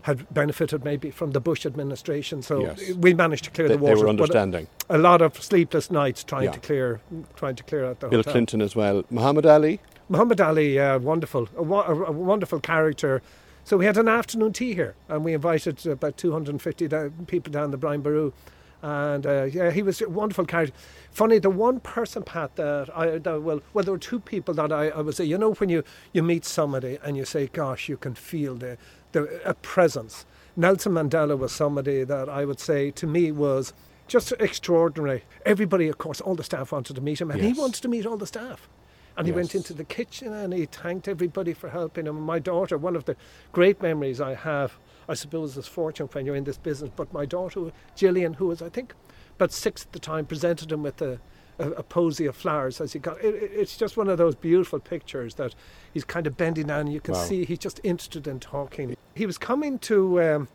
had 0.03 0.33
benefited 0.33 0.85
maybe 0.85 1.11
from 1.11 1.31
the 1.31 1.41
Bush 1.41 1.65
administration. 1.65 2.41
So 2.41 2.61
yes. 2.61 2.93
we 2.93 3.13
managed 3.13 3.43
to 3.43 3.51
clear 3.51 3.67
they, 3.67 3.75
the 3.75 3.81
water. 3.81 3.95
They 3.95 4.01
were 4.03 4.07
understanding. 4.07 4.67
A, 4.89 4.95
a, 4.95 4.99
lot 4.99 5.21
of 5.21 5.43
sleepless 5.43 5.91
nights 5.91 6.23
trying 6.23 6.45
yeah. 6.45 6.51
to 6.51 6.59
clear, 6.61 7.01
trying 7.35 7.57
to 7.57 7.63
clear 7.63 7.83
out 7.87 7.99
the 7.99 8.07
Bill 8.07 8.19
hotel. 8.19 8.31
Clinton 8.31 8.61
as 8.61 8.73
well. 8.73 9.03
Muhammad 9.09 9.45
Ali. 9.45 9.81
Muhammad 10.07 10.39
Ali, 10.39 10.79
uh, 10.79 10.99
wonderful, 10.99 11.49
a, 11.57 11.61
a, 11.61 12.11
wonderful 12.13 12.61
character. 12.61 13.21
So 13.65 13.77
we 13.77 13.85
had 13.85 13.97
an 13.97 14.09
afternoon 14.09 14.51
tea 14.51 14.73
here, 14.73 14.95
and 15.07 15.23
we 15.23 15.33
invited 15.33 15.85
about 15.87 16.17
250 16.17 16.89
people 17.27 17.51
down 17.51 17.71
the 17.71 17.77
Brian 17.77 18.01
Boru. 18.01 18.33
And 18.81 19.25
uh, 19.25 19.43
yeah, 19.43 19.71
he 19.71 19.81
was 19.81 20.01
a 20.01 20.09
wonderful 20.09 20.45
character. 20.45 20.75
Funny, 21.11 21.39
the 21.39 21.49
one 21.49 21.79
person, 21.79 22.23
Pat, 22.23 22.57
that 22.57 22.89
I, 22.93 23.17
that, 23.19 23.41
well, 23.41 23.61
well, 23.73 23.85
there 23.85 23.93
were 23.93 23.97
two 23.97 24.19
people 24.19 24.53
that 24.55 24.73
I, 24.73 24.89
I 24.89 24.99
would 24.99 25.15
say, 25.15 25.23
you 25.23 25.37
know, 25.37 25.53
when 25.53 25.69
you, 25.69 25.85
you 26.11 26.21
meet 26.21 26.43
somebody 26.43 26.99
and 27.01 27.15
you 27.15 27.23
say, 27.23 27.47
gosh, 27.47 27.87
you 27.87 27.95
can 27.95 28.15
feel 28.15 28.55
the, 28.55 28.77
the 29.13 29.41
a 29.45 29.53
presence. 29.53 30.25
Nelson 30.57 30.91
Mandela 30.91 31.37
was 31.37 31.53
somebody 31.53 32.03
that 32.03 32.27
I 32.27 32.43
would 32.43 32.59
say 32.59 32.91
to 32.91 33.07
me 33.07 33.31
was 33.31 33.71
just 34.07 34.33
extraordinary. 34.33 35.23
Everybody, 35.45 35.87
of 35.87 35.97
course, 35.97 36.19
all 36.19 36.35
the 36.35 36.43
staff 36.43 36.73
wanted 36.73 36.95
to 36.95 37.01
meet 37.01 37.21
him, 37.21 37.31
and 37.31 37.41
yes. 37.41 37.55
he 37.55 37.59
wanted 37.59 37.81
to 37.81 37.87
meet 37.87 38.05
all 38.05 38.17
the 38.17 38.27
staff. 38.27 38.67
And 39.15 39.27
he 39.27 39.31
yes. 39.31 39.35
went 39.35 39.55
into 39.55 39.73
the 39.73 39.83
kitchen 39.83 40.33
and 40.33 40.53
he 40.53 40.65
thanked 40.65 41.07
everybody 41.07 41.53
for 41.53 41.69
helping 41.69 42.07
him. 42.07 42.19
My 42.19 42.39
daughter, 42.39 42.77
one 42.77 42.95
of 42.95 43.05
the 43.05 43.15
great 43.51 43.81
memories 43.81 44.19
I 44.19 44.33
have, 44.33 44.77
I 45.07 45.13
suppose, 45.13 45.55
is 45.55 45.67
fortune 45.67 46.09
when 46.11 46.25
you're 46.25 46.35
in 46.35 46.45
this 46.45 46.57
business. 46.57 46.89
But 46.95 47.13
my 47.13 47.25
daughter, 47.25 47.71
Gillian, 47.95 48.33
who 48.33 48.47
was, 48.47 48.61
I 48.61 48.69
think, 48.69 48.93
about 49.35 49.51
six 49.51 49.83
at 49.83 49.91
the 49.91 49.99
time, 49.99 50.25
presented 50.25 50.71
him 50.71 50.81
with 50.81 50.99
a, 51.01 51.19
a, 51.59 51.69
a 51.71 51.83
posy 51.83 52.25
of 52.25 52.35
flowers 52.35 52.81
as 52.81 52.93
he 52.93 52.99
got. 52.99 53.23
It, 53.23 53.35
it's 53.35 53.77
just 53.77 53.97
one 53.97 54.09
of 54.09 54.17
those 54.17 54.33
beautiful 54.35 54.79
pictures 54.79 55.35
that 55.35 55.53
he's 55.93 56.03
kind 56.03 56.25
of 56.25 56.35
bending 56.35 56.67
down. 56.67 56.81
And 56.81 56.93
you 56.93 57.01
can 57.01 57.13
wow. 57.13 57.23
see 57.23 57.45
he's 57.45 57.59
just 57.59 57.79
interested 57.83 58.27
in 58.27 58.39
talking. 58.39 58.97
He 59.13 59.27
was 59.27 59.37
coming 59.37 59.77
to 59.79 60.23
um, 60.23 60.47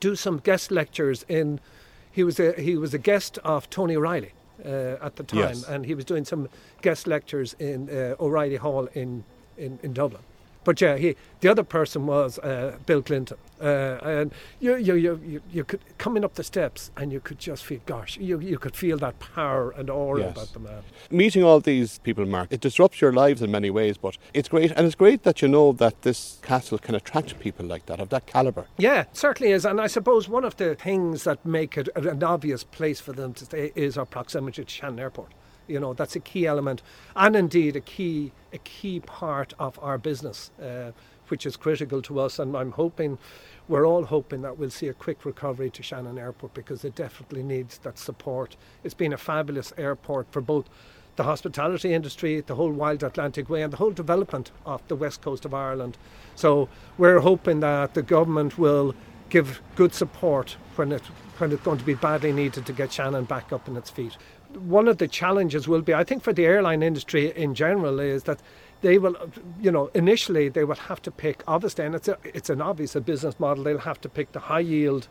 do 0.00 0.16
some 0.16 0.38
guest 0.38 0.72
lectures 0.72 1.24
in. 1.28 1.60
He 2.10 2.24
was 2.24 2.38
a 2.40 2.60
he 2.60 2.76
was 2.76 2.94
a 2.94 2.98
guest 2.98 3.38
of 3.38 3.70
Tony 3.70 3.96
O'Reilly 3.96 4.32
uh, 4.64 4.96
at 5.00 5.16
the 5.16 5.22
time, 5.22 5.40
yes. 5.40 5.68
and 5.68 5.86
he 5.86 5.94
was 5.94 6.04
doing 6.04 6.24
some 6.24 6.48
guest 6.82 7.06
lectures 7.06 7.54
in 7.58 7.88
uh, 7.88 8.14
O'Reilly 8.20 8.56
Hall 8.56 8.88
in, 8.94 9.24
in, 9.56 9.78
in 9.82 9.92
Dublin. 9.92 10.22
But 10.64 10.80
yeah, 10.80 10.96
he, 10.96 11.16
the 11.40 11.48
other 11.48 11.62
person 11.62 12.06
was 12.06 12.38
uh, 12.38 12.78
Bill 12.86 13.02
Clinton, 13.02 13.36
uh, 13.64 13.98
and 14.02 14.32
you, 14.60 14.76
you, 14.76 14.94
you, 14.94 15.42
you 15.50 15.64
could 15.64 15.80
coming 15.98 16.24
up 16.24 16.34
the 16.34 16.44
steps, 16.44 16.90
and 16.96 17.12
you 17.12 17.20
could 17.20 17.38
just 17.38 17.64
feel, 17.64 17.80
gosh, 17.86 18.18
you, 18.18 18.38
you 18.40 18.58
could 18.58 18.76
feel 18.76 18.98
that 18.98 19.18
power 19.18 19.70
and 19.70 19.88
aura 19.88 20.20
yes. 20.20 20.32
about 20.32 20.52
the 20.52 20.58
man. 20.60 20.82
Meeting 21.10 21.42
all 21.42 21.60
these 21.60 21.98
people, 22.00 22.26
Mark, 22.26 22.48
it 22.52 22.60
disrupts 22.60 23.00
your 23.00 23.12
lives 23.12 23.40
in 23.42 23.50
many 23.50 23.70
ways, 23.70 23.96
but 23.96 24.18
it's 24.34 24.48
great, 24.48 24.70
and 24.72 24.86
it's 24.86 24.94
great 24.94 25.22
that 25.22 25.40
you 25.40 25.48
know 25.48 25.72
that 25.72 26.02
this 26.02 26.38
castle 26.42 26.78
can 26.78 26.94
attract 26.94 27.38
people 27.40 27.64
like 27.64 27.86
that 27.86 28.00
of 28.00 28.10
that 28.10 28.26
caliber. 28.26 28.66
Yeah, 28.76 29.04
certainly 29.12 29.52
is, 29.52 29.64
and 29.64 29.80
I 29.80 29.86
suppose 29.86 30.28
one 30.28 30.44
of 30.44 30.56
the 30.56 30.74
things 30.74 31.24
that 31.24 31.44
make 31.46 31.78
it 31.78 31.88
an 31.96 32.22
obvious 32.22 32.64
place 32.64 33.00
for 33.00 33.12
them 33.12 33.32
to 33.34 33.44
stay 33.46 33.72
is 33.74 33.96
our 33.96 34.06
proximity 34.06 34.64
to 34.64 34.70
Shannon 34.70 34.98
Airport. 34.98 35.32
You 35.66 35.80
know, 35.80 35.94
that's 35.94 36.14
a 36.14 36.20
key 36.20 36.46
element, 36.46 36.82
and 37.16 37.34
indeed 37.34 37.76
a 37.76 37.80
key 37.80 38.32
a 38.52 38.58
key 38.58 39.00
part 39.00 39.54
of 39.58 39.78
our 39.82 39.96
business, 39.96 40.50
uh, 40.62 40.92
which 41.28 41.46
is 41.46 41.56
critical 41.56 42.02
to 42.02 42.20
us. 42.20 42.38
And 42.38 42.54
I'm 42.56 42.72
hoping, 42.72 43.18
we're 43.68 43.86
all 43.86 44.04
hoping 44.04 44.42
that 44.42 44.58
we'll 44.58 44.70
see 44.70 44.88
a 44.88 44.94
quick 44.94 45.24
recovery 45.24 45.70
to 45.70 45.82
Shannon 45.82 46.18
Airport 46.18 46.54
because 46.54 46.84
it 46.84 46.94
definitely 46.94 47.42
needs 47.42 47.78
that 47.78 47.98
support. 47.98 48.56
It's 48.82 48.94
been 48.94 49.12
a 49.12 49.16
fabulous 49.16 49.72
airport 49.78 50.26
for 50.30 50.40
both 50.40 50.68
the 51.16 51.24
hospitality 51.24 51.94
industry, 51.94 52.40
the 52.40 52.56
whole 52.56 52.72
Wild 52.72 53.02
Atlantic 53.02 53.48
Way, 53.48 53.62
and 53.62 53.72
the 53.72 53.76
whole 53.76 53.92
development 53.92 54.50
of 54.66 54.86
the 54.88 54.96
west 54.96 55.22
coast 55.22 55.44
of 55.44 55.54
Ireland. 55.54 55.96
So 56.34 56.68
we're 56.98 57.20
hoping 57.20 57.60
that 57.60 57.94
the 57.94 58.02
government 58.02 58.58
will 58.58 58.94
give 59.30 59.60
good 59.76 59.94
support 59.94 60.56
when 60.76 60.92
it 60.92 61.02
when 61.38 61.50
it's 61.50 61.62
going 61.62 61.78
to 61.78 61.84
be 61.84 61.94
badly 61.94 62.32
needed 62.32 62.64
to 62.66 62.72
get 62.72 62.92
Shannon 62.92 63.24
back 63.24 63.52
up 63.52 63.68
on 63.68 63.76
its 63.76 63.90
feet 63.90 64.16
one 64.56 64.88
of 64.88 64.98
the 64.98 65.08
challenges 65.08 65.66
will 65.68 65.82
be, 65.82 65.94
I 65.94 66.04
think, 66.04 66.22
for 66.22 66.32
the 66.32 66.44
airline 66.44 66.82
industry 66.82 67.32
in 67.36 67.54
general, 67.54 68.00
is 68.00 68.24
that 68.24 68.40
they 68.84 68.98
will, 68.98 69.16
you 69.62 69.70
know, 69.70 69.90
initially 69.94 70.50
they 70.50 70.62
will 70.62 70.74
have 70.74 71.00
to 71.00 71.10
pick, 71.10 71.42
obviously, 71.48 71.86
and 71.86 71.94
it's, 71.94 72.06
a, 72.06 72.18
it's 72.22 72.50
an 72.50 72.60
obvious 72.60 72.94
a 72.94 73.00
business 73.00 73.40
model, 73.40 73.64
they'll 73.64 73.78
have 73.78 73.98
to 74.02 74.10
pick 74.10 74.32
the 74.32 74.40
high 74.40 74.60
yield 74.60 75.08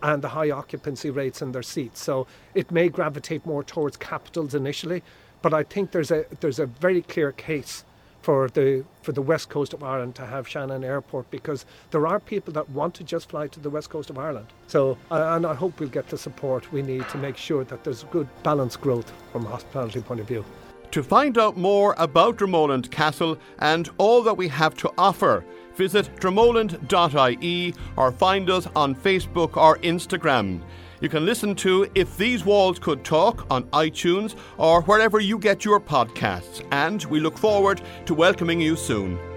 and 0.00 0.22
the 0.22 0.28
high 0.28 0.48
occupancy 0.50 1.10
rates 1.10 1.42
in 1.42 1.50
their 1.50 1.64
seats. 1.64 2.00
So 2.00 2.28
it 2.54 2.70
may 2.70 2.88
gravitate 2.88 3.44
more 3.44 3.64
towards 3.64 3.96
capitals 3.96 4.54
initially, 4.54 5.02
but 5.42 5.52
I 5.52 5.64
think 5.64 5.90
there's 5.90 6.12
a 6.12 6.24
there's 6.40 6.60
a 6.60 6.66
very 6.66 7.02
clear 7.02 7.32
case 7.32 7.84
for 8.22 8.48
the 8.48 8.84
for 9.02 9.10
the 9.10 9.22
west 9.22 9.48
coast 9.48 9.74
of 9.74 9.82
Ireland 9.82 10.14
to 10.16 10.26
have 10.26 10.46
Shannon 10.46 10.84
Airport 10.84 11.28
because 11.32 11.66
there 11.90 12.06
are 12.06 12.20
people 12.20 12.52
that 12.52 12.70
want 12.70 12.94
to 12.94 13.04
just 13.04 13.30
fly 13.30 13.48
to 13.48 13.58
the 13.58 13.70
west 13.70 13.90
coast 13.90 14.08
of 14.08 14.18
Ireland. 14.18 14.46
So 14.68 14.96
uh, 15.10 15.34
and 15.34 15.44
I 15.44 15.54
hope 15.54 15.80
we'll 15.80 15.88
get 15.88 16.06
the 16.08 16.18
support 16.18 16.72
we 16.72 16.82
need 16.82 17.08
to 17.08 17.18
make 17.18 17.36
sure 17.36 17.64
that 17.64 17.82
there's 17.82 18.04
good 18.04 18.28
balanced 18.44 18.80
growth 18.80 19.12
from 19.32 19.46
a 19.46 19.48
hospitality 19.48 20.00
point 20.00 20.20
of 20.20 20.28
view. 20.28 20.44
To 20.92 21.02
find 21.02 21.36
out 21.36 21.56
more 21.56 21.94
about 21.98 22.38
Dromoland 22.38 22.90
Castle 22.90 23.38
and 23.58 23.88
all 23.98 24.22
that 24.22 24.36
we 24.36 24.48
have 24.48 24.74
to 24.76 24.90
offer, 24.96 25.44
visit 25.74 26.10
dromoland.ie 26.16 27.74
or 27.96 28.12
find 28.12 28.50
us 28.50 28.66
on 28.74 28.94
Facebook 28.94 29.56
or 29.56 29.78
Instagram. 29.78 30.62
You 31.00 31.10
can 31.10 31.26
listen 31.26 31.54
to 31.56 31.86
If 31.94 32.16
These 32.16 32.46
Walls 32.46 32.78
Could 32.78 33.04
Talk 33.04 33.46
on 33.50 33.64
iTunes 33.64 34.34
or 34.56 34.80
wherever 34.82 35.20
you 35.20 35.38
get 35.38 35.64
your 35.64 35.80
podcasts, 35.80 36.66
and 36.72 37.04
we 37.04 37.20
look 37.20 37.36
forward 37.36 37.82
to 38.06 38.14
welcoming 38.14 38.60
you 38.60 38.76
soon. 38.76 39.35